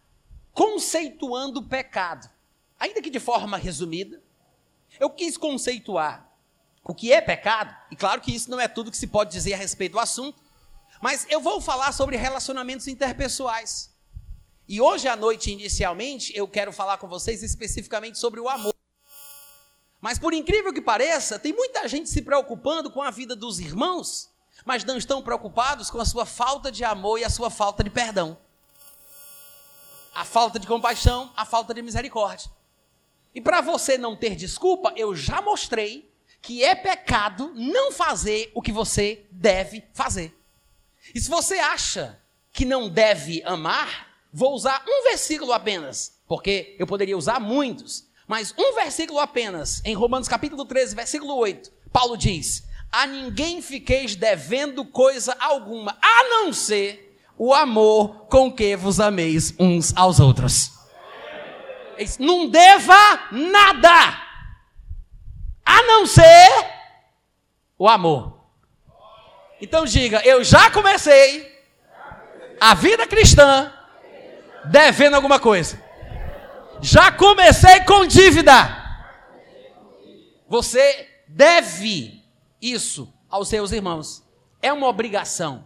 [0.54, 2.30] conceituando o pecado,
[2.80, 4.22] ainda que de forma resumida.
[5.00, 6.33] Eu quis conceituar
[6.84, 9.54] o que é pecado, e claro que isso não é tudo que se pode dizer
[9.54, 10.42] a respeito do assunto,
[11.02, 13.94] mas eu vou falar sobre relacionamentos interpessoais.
[14.68, 18.74] E hoje à noite, inicialmente, eu quero falar com vocês especificamente sobre o amor.
[20.02, 24.30] Mas por incrível que pareça, tem muita gente se preocupando com a vida dos irmãos,
[24.66, 27.90] mas não estão preocupados com a sua falta de amor e a sua falta de
[27.90, 28.38] perdão.
[30.14, 32.52] A falta de compaixão, a falta de misericórdia.
[33.34, 36.13] E para você não ter desculpa, eu já mostrei
[36.44, 40.38] que é pecado não fazer o que você deve fazer.
[41.16, 42.20] E se você acha
[42.52, 48.06] que não deve amar, vou usar um versículo apenas, porque eu poderia usar muitos.
[48.28, 54.14] Mas um versículo apenas, em Romanos capítulo 13, versículo 8, Paulo diz: A ninguém fiqueis
[54.14, 60.72] devendo coisa alguma, a não ser o amor com que vos ameis uns aos outros.
[62.20, 64.23] Não deva nada,
[65.66, 66.50] a não ser
[67.78, 68.40] o amor.
[69.62, 71.52] Então diga: Eu já comecei
[72.60, 73.72] a vida cristã
[74.66, 75.82] devendo alguma coisa.
[76.82, 78.82] Já comecei com dívida.
[80.48, 82.24] Você deve
[82.62, 84.24] isso aos seus irmãos.
[84.62, 85.66] É uma obrigação.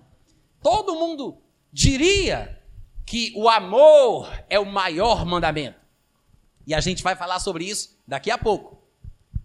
[0.62, 2.62] Todo mundo diria
[3.05, 5.79] que o amor é o maior mandamento.
[6.65, 8.76] E a gente vai falar sobre isso daqui a pouco.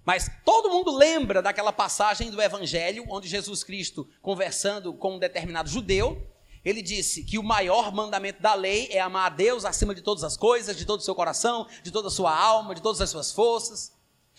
[0.05, 5.69] Mas todo mundo lembra daquela passagem do Evangelho, onde Jesus Cristo, conversando com um determinado
[5.69, 6.27] judeu,
[6.65, 10.23] ele disse que o maior mandamento da lei é amar a Deus acima de todas
[10.23, 13.11] as coisas, de todo o seu coração, de toda a sua alma, de todas as
[13.11, 13.93] suas forças.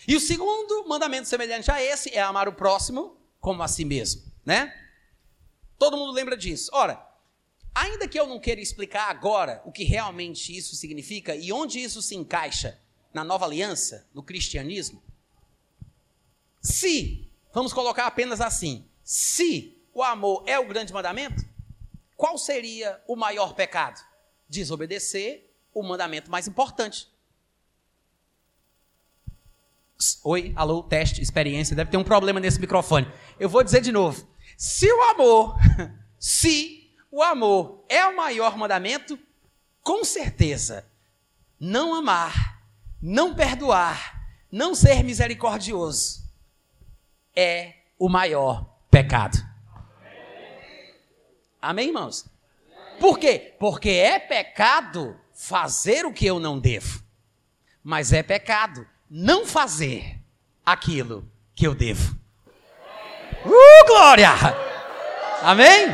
[0.08, 4.22] E o segundo mandamento semelhante a esse é amar o próximo como a si mesmo,
[4.44, 4.72] né?
[5.78, 6.70] Todo mundo lembra disso.
[6.72, 7.06] Ora,
[7.74, 12.00] ainda que eu não queira explicar agora o que realmente isso significa e onde isso
[12.00, 12.80] se encaixa
[13.12, 15.02] na nova aliança, no cristianismo,
[16.64, 21.44] se, vamos colocar apenas assim, se o amor é o grande mandamento,
[22.16, 24.00] qual seria o maior pecado?
[24.48, 27.12] Desobedecer o mandamento mais importante.
[30.24, 31.76] Oi, alô, teste, experiência.
[31.76, 33.06] Deve ter um problema nesse microfone.
[33.38, 34.26] Eu vou dizer de novo.
[34.56, 35.56] Se o amor,
[36.18, 39.18] se o amor é o maior mandamento,
[39.82, 40.86] com certeza,
[41.60, 42.62] não amar,
[43.02, 46.23] não perdoar, não ser misericordioso
[47.34, 49.38] é o maior pecado.
[51.60, 52.26] Amém, irmãos?
[53.00, 53.54] Por quê?
[53.58, 57.02] Porque é pecado fazer o que eu não devo.
[57.82, 60.20] Mas é pecado não fazer
[60.64, 62.18] aquilo que eu devo.
[63.44, 64.30] Uh, glória!
[65.42, 65.88] Amém?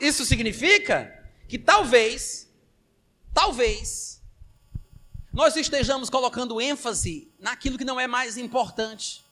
[0.00, 1.12] Isso significa
[1.48, 2.48] que talvez,
[3.34, 4.21] talvez,
[5.32, 9.24] nós estejamos colocando ênfase naquilo que não é mais importante.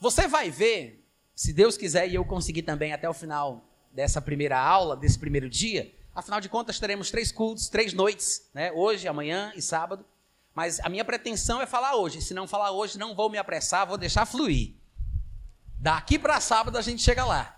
[0.00, 4.58] Você vai ver se Deus quiser e eu conseguir também até o final dessa primeira
[4.58, 8.72] aula, desse primeiro dia, afinal de contas teremos três cultos, três noites, né?
[8.72, 10.04] Hoje, amanhã e sábado.
[10.54, 12.22] Mas a minha pretensão é falar hoje.
[12.22, 14.72] Se não falar hoje, não vou me apressar, vou deixar fluir.
[15.78, 17.56] Daqui para sábado a gente chega lá.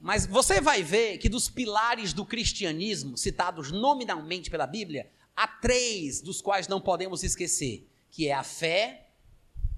[0.00, 6.20] Mas você vai ver que dos pilares do cristianismo, citados nominalmente pela Bíblia, há três
[6.20, 9.08] dos quais não podemos esquecer, que é a fé,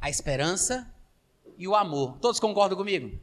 [0.00, 0.92] a esperança
[1.56, 2.18] e o amor.
[2.18, 3.18] Todos concordam comigo?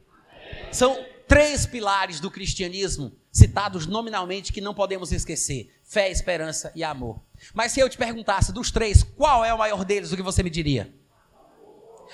[0.70, 7.20] São três pilares do cristianismo, citados nominalmente, que não podemos esquecer: fé, esperança e amor.
[7.54, 10.42] Mas se eu te perguntasse dos três, qual é o maior deles, o que você
[10.42, 10.92] me diria?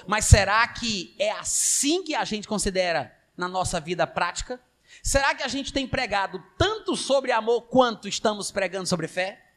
[0.06, 4.60] Mas será que é assim que a gente considera na nossa vida prática?
[5.02, 9.47] Será que a gente tem pregado tanto sobre amor quanto estamos pregando sobre fé?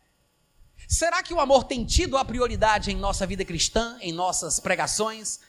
[0.91, 5.39] Será que o amor tem tido a prioridade em nossa vida cristã, em nossas pregações,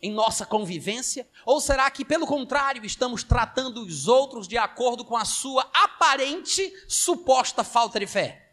[0.00, 1.28] em nossa convivência?
[1.44, 6.72] Ou será que, pelo contrário, estamos tratando os outros de acordo com a sua aparente
[6.88, 8.48] suposta falta de fé?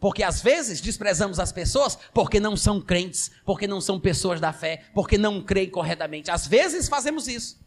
[0.00, 4.52] Porque às vezes desprezamos as pessoas porque não são crentes, porque não são pessoas da
[4.52, 6.32] fé, porque não creem corretamente.
[6.32, 7.60] Às vezes fazemos isso.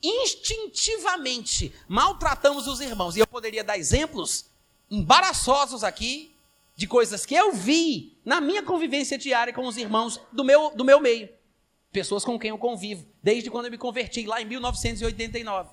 [0.00, 3.16] Instintivamente maltratamos os irmãos.
[3.16, 4.44] E eu poderia dar exemplos
[4.88, 6.33] embaraçosos aqui
[6.74, 10.84] de coisas que eu vi na minha convivência diária com os irmãos do meu, do
[10.84, 11.28] meu meio
[11.94, 15.70] pessoas com quem eu convivo, desde quando eu me converti, lá em 1989.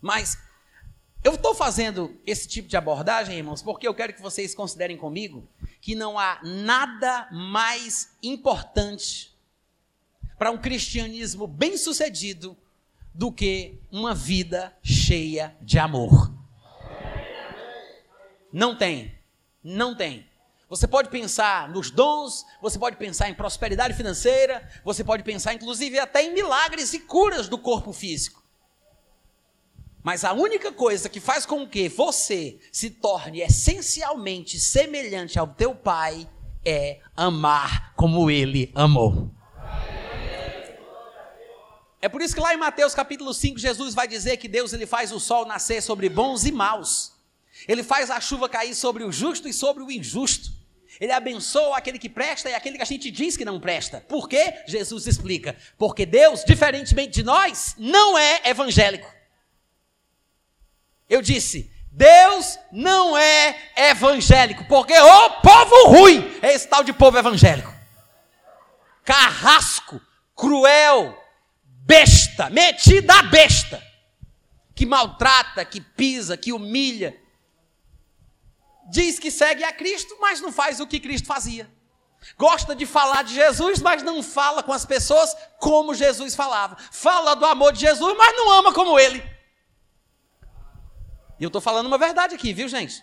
[0.00, 0.38] Mas
[1.22, 5.46] eu estou fazendo esse tipo de abordagem, irmãos, porque eu quero que vocês considerem comigo
[5.82, 9.36] que não há nada mais importante
[10.38, 12.56] para um cristianismo bem sucedido
[13.12, 16.32] do que uma vida cheia de amor.
[18.50, 19.12] Não tem,
[19.62, 20.26] não tem.
[20.68, 25.98] Você pode pensar nos dons, você pode pensar em prosperidade financeira, você pode pensar inclusive
[25.98, 28.42] até em milagres e curas do corpo físico.
[30.02, 35.74] Mas a única coisa que faz com que você se torne essencialmente semelhante ao teu
[35.74, 36.28] pai
[36.64, 39.30] é amar como ele amou.
[42.00, 44.86] É por isso que lá em Mateus capítulo 5, Jesus vai dizer que Deus ele
[44.86, 47.17] faz o sol nascer sobre bons e maus.
[47.66, 50.52] Ele faz a chuva cair sobre o justo e sobre o injusto.
[51.00, 54.00] Ele abençoa aquele que presta e aquele que a gente diz que não presta.
[54.08, 54.62] Por quê?
[54.66, 55.56] Jesus explica.
[55.76, 59.12] Porque Deus, diferentemente de nós, não é evangélico.
[61.08, 67.18] Eu disse, Deus não é evangélico, porque o povo ruim é esse tal de povo
[67.18, 67.72] evangélico.
[69.04, 70.00] Carrasco,
[70.34, 71.16] cruel,
[71.64, 73.82] besta, metida a besta,
[74.74, 77.16] que maltrata, que pisa, que humilha.
[78.90, 81.70] Diz que segue a Cristo, mas não faz o que Cristo fazia.
[82.36, 86.76] Gosta de falar de Jesus, mas não fala com as pessoas como Jesus falava.
[86.90, 89.22] Fala do amor de Jesus, mas não ama como ele.
[91.38, 93.02] E eu estou falando uma verdade aqui, viu, gente?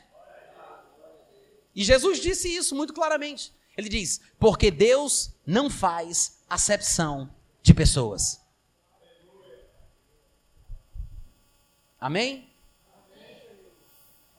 [1.74, 3.54] E Jesus disse isso muito claramente.
[3.78, 8.42] Ele diz: porque Deus não faz acepção de pessoas.
[12.00, 12.50] Amém?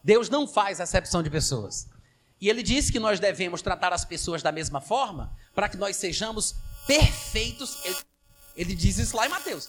[0.07, 1.89] Deus não faz acepção de pessoas.
[2.41, 5.97] E ele disse que nós devemos tratar as pessoas da mesma forma para que nós
[5.97, 6.55] sejamos
[6.87, 7.85] perfeitos.
[7.85, 7.97] Ele,
[8.57, 9.69] ele diz isso lá em Mateus.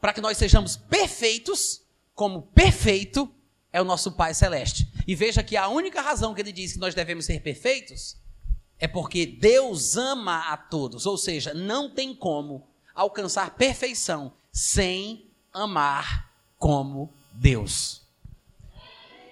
[0.00, 1.80] Para que nós sejamos perfeitos,
[2.12, 3.32] como perfeito
[3.72, 4.90] é o nosso Pai Celeste.
[5.06, 8.16] E veja que a única razão que ele diz que nós devemos ser perfeitos
[8.80, 11.06] é porque Deus ama a todos.
[11.06, 18.05] Ou seja, não tem como alcançar perfeição sem amar como Deus.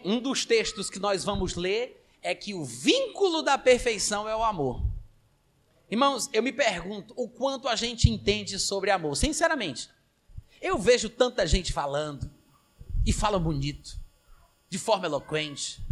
[0.05, 4.45] Um dos textos que nós vamos ler é que o vínculo da perfeição é o
[4.45, 4.85] amor.
[5.91, 9.17] Irmãos, eu me pergunto o quanto a gente entende sobre amor.
[9.17, 9.89] Sinceramente,
[10.61, 12.31] eu vejo tanta gente falando
[13.07, 13.99] e fala bonito,
[14.69, 15.83] de forma eloquente.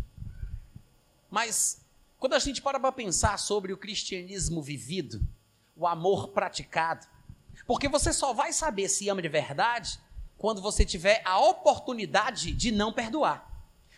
[1.30, 1.86] Mas
[2.18, 5.26] quando a gente para para pensar sobre o cristianismo vivido,
[5.74, 7.06] o amor praticado,
[7.66, 9.98] porque você só vai saber se ama de verdade
[10.36, 13.51] quando você tiver a oportunidade de não perdoar.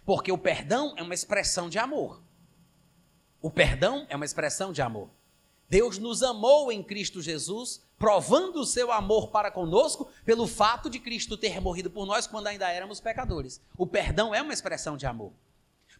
[0.04, 2.22] Porque o perdão é uma expressão de amor.
[3.40, 5.10] O perdão é uma expressão de amor.
[5.68, 10.98] Deus nos amou em Cristo Jesus, provando o seu amor para conosco pelo fato de
[10.98, 13.60] Cristo ter morrido por nós quando ainda éramos pecadores.
[13.76, 15.32] O perdão é uma expressão de amor.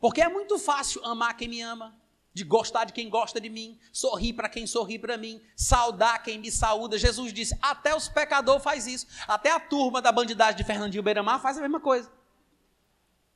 [0.01, 1.97] Porque é muito fácil amar quem me ama,
[2.33, 6.39] de gostar de quem gosta de mim, sorrir para quem sorri para mim, saudar quem
[6.39, 6.99] me saúda.
[6.99, 11.41] Jesus disse: até os pecadores faz isso, até a turma da bandidagem de Fernandinho Beiramar
[11.41, 12.11] faz a mesma coisa.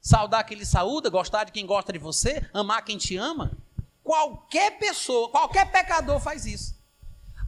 [0.00, 3.52] Saudar quem lhe saúda, gostar de quem gosta de você, amar quem te ama.
[4.02, 6.78] Qualquer pessoa, qualquer pecador faz isso.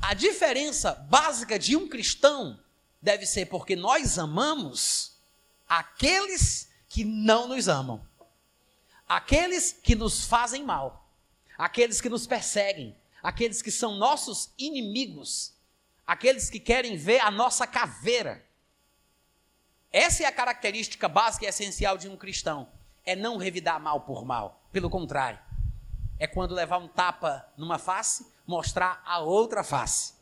[0.03, 2.59] A diferença básica de um cristão
[3.01, 5.17] deve ser porque nós amamos
[5.69, 8.05] aqueles que não nos amam,
[9.09, 11.09] aqueles que nos fazem mal,
[11.57, 15.55] aqueles que nos perseguem, aqueles que são nossos inimigos,
[16.07, 18.45] aqueles que querem ver a nossa caveira.
[19.93, 22.68] Essa é a característica básica e essencial de um cristão:
[23.05, 24.62] é não revidar mal por mal.
[24.72, 25.38] Pelo contrário,
[26.18, 30.14] é quando levar um tapa numa face, mostrar a outra face.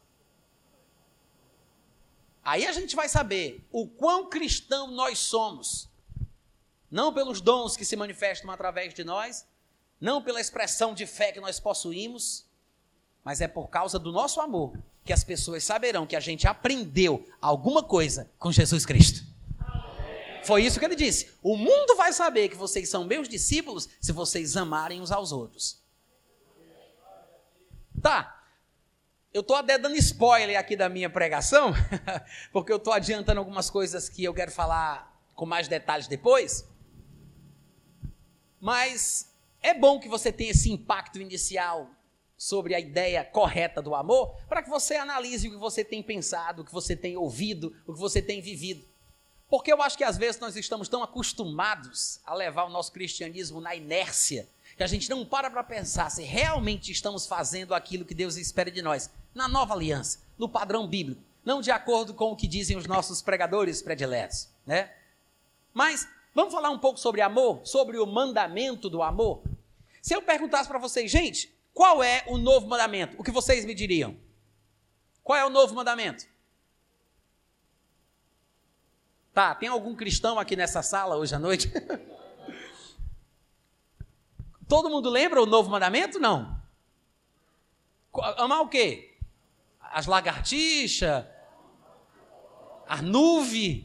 [2.43, 5.87] Aí a gente vai saber o quão cristão nós somos.
[6.91, 9.47] Não pelos dons que se manifestam através de nós,
[10.01, 12.47] não pela expressão de fé que nós possuímos,
[13.23, 17.29] mas é por causa do nosso amor que as pessoas saberão que a gente aprendeu
[17.41, 19.27] alguma coisa com Jesus Cristo.
[20.49, 21.31] Foi isso que ele disse.
[21.43, 25.85] O mundo vai saber que vocês são meus discípulos se vocês amarem uns aos outros.
[28.01, 28.43] Tá.
[29.31, 31.75] Eu estou até dando spoiler aqui da minha pregação,
[32.51, 36.67] porque eu estou adiantando algumas coisas que eu quero falar com mais detalhes depois.
[38.59, 39.31] Mas
[39.61, 41.91] é bom que você tenha esse impacto inicial
[42.39, 46.63] sobre a ideia correta do amor, para que você analise o que você tem pensado,
[46.63, 48.89] o que você tem ouvido, o que você tem vivido.
[49.49, 53.61] Porque eu acho que às vezes nós estamos tão acostumados a levar o nosso cristianismo
[53.61, 58.15] na inércia que a gente não para para pensar se realmente estamos fazendo aquilo que
[58.15, 62.37] Deus espera de nós, na nova aliança, no padrão bíblico, não de acordo com o
[62.37, 64.93] que dizem os nossos pregadores prediletos, né?
[65.75, 69.43] Mas vamos falar um pouco sobre amor, sobre o mandamento do amor.
[70.01, 73.17] Se eu perguntasse para vocês, gente, qual é o novo mandamento?
[73.19, 74.17] O que vocês me diriam?
[75.25, 76.25] Qual é o novo mandamento?
[79.39, 81.71] Tá, tem algum cristão aqui nessa sala hoje à noite?
[84.69, 86.19] Todo mundo lembra o novo mandamento?
[86.19, 86.61] Não.
[88.37, 89.17] Amar o quê?
[89.81, 91.25] As lagartixas?
[92.89, 93.85] As nuvens?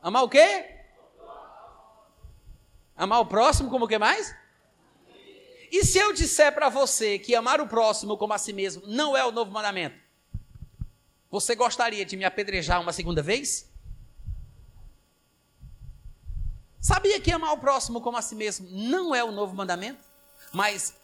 [0.00, 0.80] Amar o quê?
[2.96, 4.34] Amar o próximo como o que mais?
[5.70, 9.14] E se eu disser para você que amar o próximo como a si mesmo não
[9.14, 10.00] é o novo mandamento?
[11.30, 13.75] Você gostaria de me apedrejar uma segunda vez?
[16.86, 19.98] Sabia que amar o próximo como a si mesmo não é o novo mandamento?
[20.52, 20.94] Mas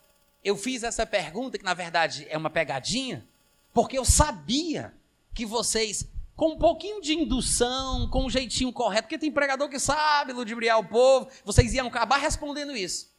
[0.45, 3.27] eu fiz essa pergunta, que na verdade é uma pegadinha,
[3.75, 4.95] porque eu sabia
[5.35, 6.07] que vocês
[6.37, 10.79] com um pouquinho de indução, com um jeitinho correto, porque tem pregador que sabe ludibriar
[10.79, 13.11] o povo, vocês iam acabar respondendo isso.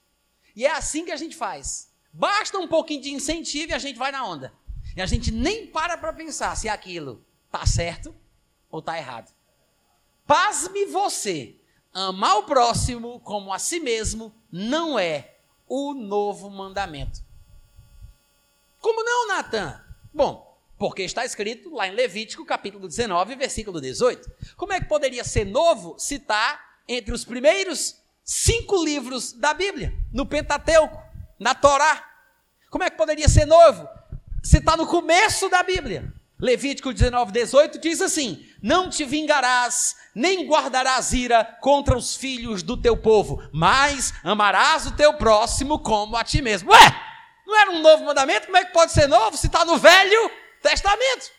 [0.55, 1.91] E é assim que a gente faz.
[2.13, 4.53] Basta um pouquinho de incentivo e a gente vai na onda.
[4.95, 8.15] E a gente nem para para pensar se aquilo está certo
[8.71, 9.33] ou está errado.
[10.25, 11.57] Pasme você,
[11.93, 15.35] amar o próximo como a si mesmo não é
[15.67, 17.21] o novo mandamento.
[18.79, 19.81] Como não, Natan?
[20.13, 24.29] Bom, porque está escrito lá em Levítico, capítulo 19, versículo 18.
[24.57, 29.93] Como é que poderia ser novo se está entre os primeiros cinco livros da Bíblia,
[30.11, 31.01] no Pentateuco,
[31.39, 32.09] na Torá?
[32.69, 33.87] Como é que poderia ser novo
[34.43, 36.11] se está no começo da Bíblia?
[36.43, 42.75] Levítico 19, 18 diz assim: Não te vingarás, nem guardarás ira contra os filhos do
[42.75, 46.69] teu povo, mas amarás o teu próximo como a ti mesmo.
[46.69, 47.01] Ué,
[47.47, 48.47] não era um novo mandamento?
[48.47, 50.29] Como é que pode ser novo se está no Velho
[50.61, 51.31] Testamento?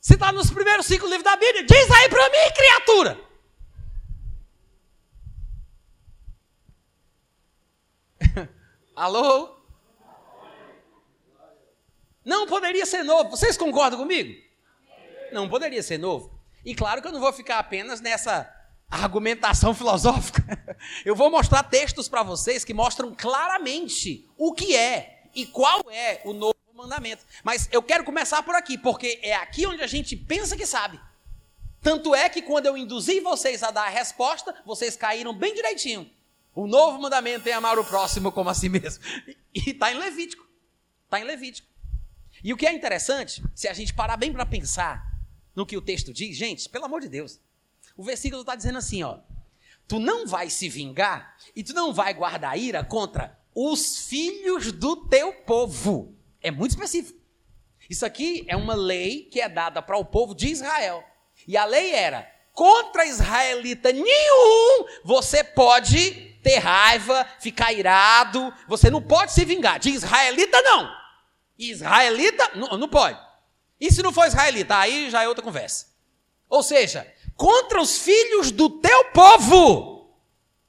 [0.00, 1.66] Se está nos primeiros cinco livros da Bíblia?
[1.66, 3.20] Diz aí para mim, criatura.
[8.96, 9.55] Alô?
[12.26, 13.30] Não poderia ser novo.
[13.30, 14.34] Vocês concordam comigo?
[15.32, 16.36] Não poderia ser novo.
[16.64, 18.52] E claro que eu não vou ficar apenas nessa
[18.90, 20.42] argumentação filosófica.
[21.04, 26.20] Eu vou mostrar textos para vocês que mostram claramente o que é e qual é
[26.24, 27.24] o novo mandamento.
[27.44, 31.00] Mas eu quero começar por aqui, porque é aqui onde a gente pensa que sabe.
[31.80, 36.10] Tanto é que quando eu induzi vocês a dar a resposta, vocês caíram bem direitinho.
[36.52, 39.04] O novo mandamento é amar o próximo como a si mesmo.
[39.54, 40.44] E está em Levítico.
[41.04, 41.75] Está em Levítico.
[42.46, 45.04] E o que é interessante, se a gente parar bem para pensar
[45.52, 47.40] no que o texto diz, gente, pelo amor de Deus,
[47.96, 49.18] o versículo está dizendo assim, ó,
[49.88, 55.08] tu não vai se vingar e tu não vai guardar ira contra os filhos do
[55.08, 56.14] teu povo.
[56.40, 57.18] É muito específico.
[57.90, 61.02] Isso aqui é uma lei que é dada para o povo de Israel.
[61.48, 66.12] E a lei era: contra israelita nenhum você pode
[66.44, 69.80] ter raiva, ficar irado, você não pode se vingar.
[69.80, 71.05] De israelita, não.
[71.58, 73.18] Israelita, não, não pode.
[73.80, 74.76] E se não for israelita?
[74.76, 75.86] Aí já é outra conversa.
[76.48, 80.10] Ou seja, contra os filhos do teu povo,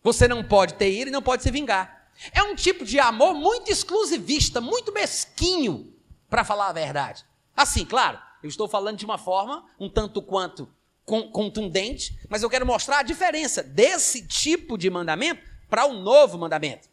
[0.03, 2.11] você não pode ter ira e não pode se vingar.
[2.31, 5.93] É um tipo de amor muito exclusivista, muito mesquinho,
[6.29, 7.23] para falar a verdade.
[7.55, 10.69] Assim, claro, eu estou falando de uma forma um tanto quanto
[11.05, 16.89] contundente, mas eu quero mostrar a diferença desse tipo de mandamento para o novo mandamento.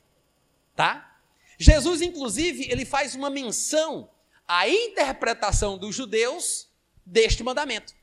[0.77, 1.14] Tá?
[1.59, 4.11] Jesus, inclusive, ele faz uma menção
[4.47, 6.69] à interpretação dos judeus
[7.05, 7.95] deste mandamento.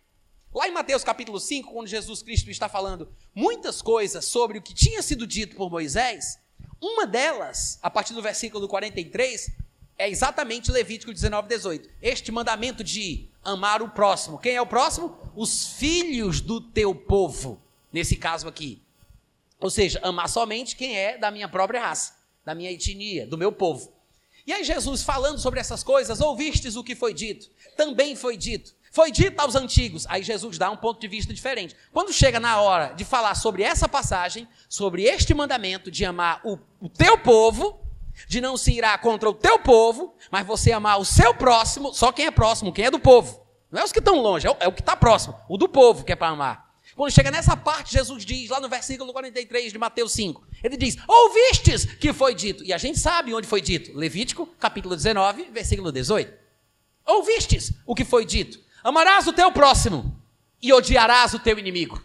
[0.53, 4.73] Lá em Mateus capítulo 5, quando Jesus Cristo está falando muitas coisas sobre o que
[4.73, 6.39] tinha sido dito por Moisés,
[6.81, 9.51] uma delas, a partir do versículo 43,
[9.97, 11.89] é exatamente Levítico 19, 18.
[12.01, 14.39] Este mandamento de amar o próximo.
[14.39, 15.17] Quem é o próximo?
[15.35, 17.61] Os filhos do teu povo,
[17.93, 18.81] nesse caso aqui.
[19.59, 23.51] Ou seja, amar somente quem é da minha própria raça da minha etnia, do meu
[23.51, 23.93] povo.
[24.45, 27.49] E aí Jesus falando sobre essas coisas, ouvistes o que foi dito?
[27.77, 28.73] Também foi dito.
[28.91, 30.05] Foi dito aos antigos.
[30.09, 31.75] Aí Jesus dá um ponto de vista diferente.
[31.93, 36.59] Quando chega na hora de falar sobre essa passagem, sobre este mandamento de amar o,
[36.79, 37.79] o teu povo,
[38.27, 42.11] de não se irá contra o teu povo, mas você amar o seu próximo, só
[42.11, 43.41] quem é próximo, quem é do povo.
[43.71, 45.69] Não é os que estão longe, é o, é o que está próximo, o do
[45.69, 46.70] povo que é para amar.
[46.95, 50.97] Quando chega nessa parte, Jesus diz, lá no versículo 43 de Mateus 5, ele diz:
[51.07, 52.63] Ouvistes que foi dito.
[52.63, 53.97] E a gente sabe onde foi dito.
[53.97, 56.33] Levítico, capítulo 19, versículo 18.
[57.05, 60.21] Ouvistes o que foi dito: Amarás o teu próximo
[60.61, 62.01] e odiarás o teu inimigo.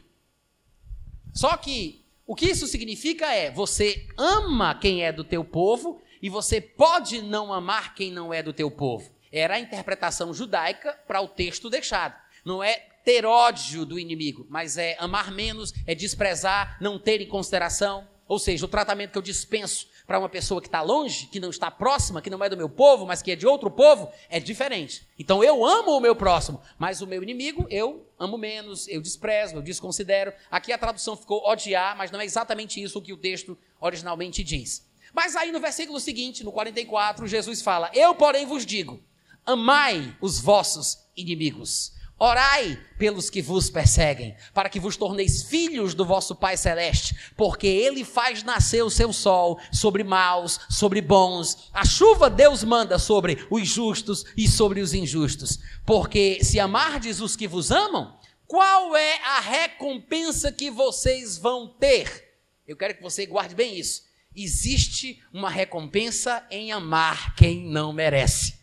[1.35, 6.31] Só que o que isso significa é: você ama quem é do teu povo e
[6.31, 9.15] você pode não amar quem não é do teu povo.
[9.31, 12.15] Era a interpretação judaica para o texto deixado.
[12.45, 17.29] Não é ter ódio do inimigo, mas é amar menos, é desprezar, não ter em
[17.29, 18.05] consideração.
[18.27, 21.51] Ou seja, o tratamento que eu dispenso para uma pessoa que está longe, que não
[21.51, 24.41] está próxima, que não é do meu povo, mas que é de outro povo, é
[24.41, 25.07] diferente.
[25.17, 29.55] Então eu amo o meu próximo, mas o meu inimigo eu amo menos, eu desprezo,
[29.55, 30.33] eu desconsidero.
[30.51, 34.85] Aqui a tradução ficou odiar, mas não é exatamente isso que o texto originalmente diz.
[35.15, 39.01] Mas aí no versículo seguinte, no 44, Jesus fala: Eu, porém, vos digo:
[39.45, 41.95] amai os vossos inimigos.
[42.19, 47.67] Orai pelos que vos perseguem, para que vos torneis filhos do vosso Pai Celeste, porque
[47.67, 51.69] Ele faz nascer o seu sol sobre maus, sobre bons.
[51.75, 55.59] A chuva Deus manda sobre os justos e sobre os injustos.
[55.85, 62.35] Porque se amardes os que vos amam, qual é a recompensa que vocês vão ter?
[62.67, 64.05] Eu quero que você guarde bem isso.
[64.35, 68.55] Existe uma recompensa em amar quem não merece.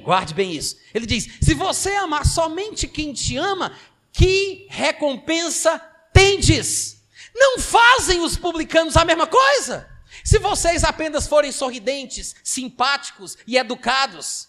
[0.00, 0.76] Guarde bem isso.
[0.94, 3.76] Ele diz: se você amar somente quem te ama,
[4.12, 5.78] que recompensa
[6.12, 7.02] tendes?
[7.34, 9.88] Não fazem os publicanos a mesma coisa?
[10.24, 14.48] Se vocês apenas forem sorridentes, simpáticos e educados,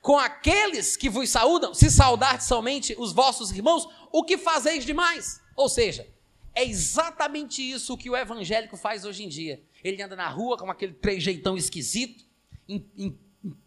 [0.00, 5.40] com aqueles que vos saúdam, se saudar somente os vossos irmãos, o que fazeis demais?
[5.56, 6.06] Ou seja,
[6.54, 9.62] é exatamente isso que o evangélico faz hoje em dia.
[9.82, 12.24] Ele anda na rua com aquele trejeitão esquisito,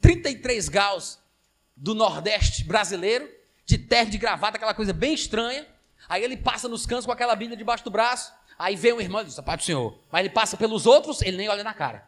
[0.02, 1.20] 33 graus
[1.76, 3.30] do Nordeste brasileiro,
[3.66, 5.68] de terra de gravata, aquela coisa bem estranha.
[6.08, 8.34] Aí ele passa nos cantos com aquela Bíblia debaixo do braço.
[8.58, 9.98] Aí vem um irmão e diz: Pai do Senhor.
[10.12, 12.08] Mas ele passa pelos outros, ele nem olha na cara.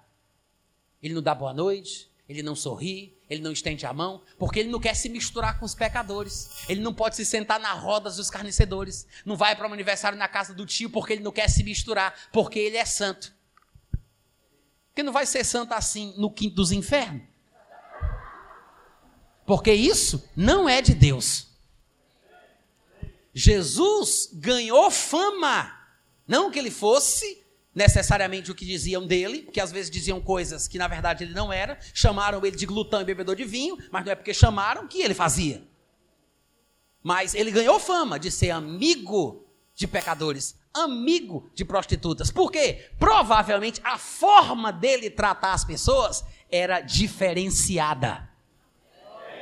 [1.01, 4.69] Ele não dá boa noite, ele não sorri, ele não estende a mão, porque ele
[4.69, 6.49] não quer se misturar com os pecadores.
[6.67, 9.07] Ele não pode se sentar na roda dos carnecedores.
[9.25, 12.13] Não vai para um aniversário na casa do tio porque ele não quer se misturar,
[12.31, 13.33] porque ele é santo.
[14.87, 17.34] Porque não vai ser santo assim no quinto dos infernos.
[19.45, 21.47] Porque isso não é de Deus.
[23.33, 25.71] Jesus ganhou fama.
[26.27, 27.43] Não que ele fosse
[27.75, 31.51] necessariamente o que diziam dele, que às vezes diziam coisas que na verdade ele não
[31.51, 35.01] era, chamaram ele de glutão e bebedor de vinho, mas não é porque chamaram que
[35.01, 35.61] ele fazia.
[37.03, 42.31] Mas ele ganhou fama de ser amigo de pecadores, amigo de prostitutas.
[42.31, 42.89] Por quê?
[42.97, 48.34] Provavelmente a forma dele tratar as pessoas era diferenciada.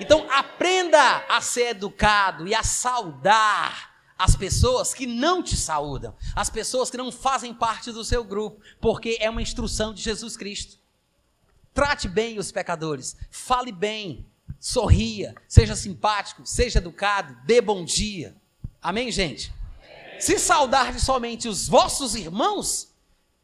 [0.04, 6.49] Então aprenda a ser educado e a saudar as pessoas que não te saúdam, as
[6.49, 10.78] pessoas que não fazem parte do seu grupo, porque é uma instrução de Jesus Cristo.
[11.74, 14.28] Trate bem os pecadores, fale bem,
[14.60, 18.36] sorria, seja simpático, seja educado, dê bom dia.
[18.82, 19.54] Amém, gente?
[20.20, 22.93] Se saudar de somente os vossos irmãos,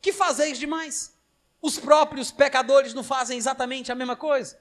[0.02, 1.16] que fazeis demais?
[1.62, 4.60] Os próprios pecadores não fazem exatamente a mesma coisa?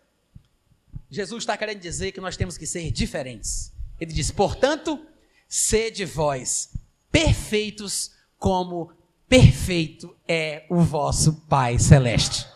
[1.10, 3.72] Jesus está querendo dizer que nós temos que ser diferentes.
[4.00, 5.04] Ele diz, portanto,
[5.48, 6.70] sede vós
[7.10, 8.92] perfeitos como
[9.28, 12.46] perfeito é o vosso Pai Celeste.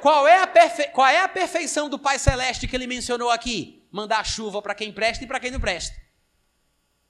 [0.00, 0.88] Qual é, a perfe...
[0.88, 3.86] Qual é a perfeição do Pai Celeste que ele mencionou aqui?
[3.92, 5.94] Mandar chuva para quem presta e para quem não presta.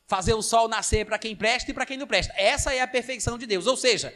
[0.09, 2.35] Fazer o sol nascer para quem presta e para quem não presta.
[2.37, 3.69] Essa é a perfeição de Deus.
[3.69, 4.13] Ou seja,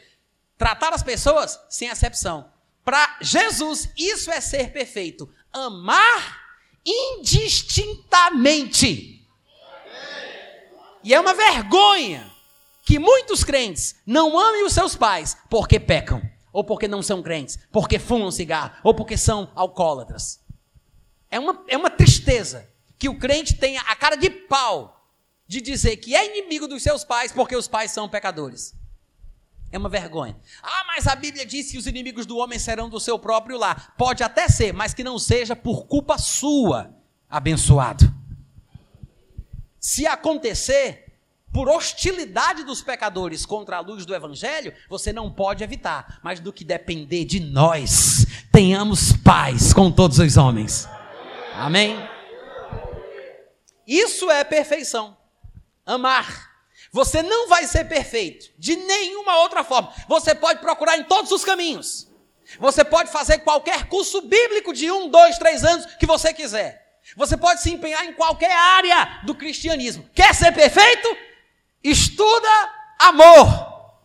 [0.58, 2.50] tratar as pessoas sem acepção.
[2.84, 5.32] Para Jesus, isso é ser perfeito.
[5.54, 6.44] Amar
[6.84, 9.26] indistintamente.
[11.02, 12.30] E é uma vergonha
[12.82, 17.58] que muitos crentes não amem os seus pais porque pecam, ou porque não são crentes,
[17.72, 20.40] porque fumam cigarro, ou porque são alcoólatras.
[21.30, 24.94] É uma, é uma tristeza que o crente tenha a cara de pau
[25.46, 28.74] de dizer que é inimigo dos seus pais porque os pais são pecadores.
[29.74, 30.36] É uma vergonha.
[30.62, 33.92] Ah, mas a Bíblia diz que os inimigos do homem serão do seu próprio lar.
[33.98, 36.94] Pode até ser, mas que não seja por culpa sua,
[37.28, 38.04] abençoado.
[39.80, 41.16] Se acontecer
[41.52, 46.52] por hostilidade dos pecadores contra a luz do evangelho, você não pode evitar, mas do
[46.52, 50.88] que depender de nós, tenhamos paz com todos os homens.
[51.52, 51.98] Amém?
[53.84, 55.16] Isso é perfeição.
[55.84, 56.53] Amar.
[56.94, 59.92] Você não vai ser perfeito de nenhuma outra forma.
[60.06, 62.08] Você pode procurar em todos os caminhos.
[62.60, 67.00] Você pode fazer qualquer curso bíblico de um, dois, três anos que você quiser.
[67.16, 70.08] Você pode se empenhar em qualquer área do cristianismo.
[70.14, 71.16] Quer ser perfeito?
[71.82, 72.48] Estuda
[73.00, 73.98] amor.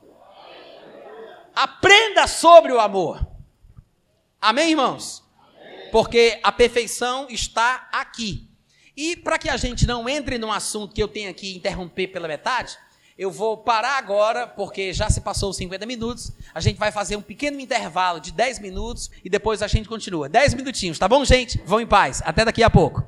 [1.53, 3.23] Aprenda sobre o amor.
[4.41, 5.23] Amém, irmãos?
[5.91, 8.49] Porque a perfeição está aqui.
[9.02, 12.28] E para que a gente não entre num assunto que eu tenho aqui interromper pela
[12.28, 12.78] metade,
[13.18, 16.34] eu vou parar agora, porque já se passou os 50 minutos.
[16.54, 20.28] A gente vai fazer um pequeno intervalo de 10 minutos e depois a gente continua.
[20.28, 21.62] 10 minutinhos, tá bom, gente?
[21.66, 22.22] Vão em paz.
[22.26, 23.02] Até daqui a pouco.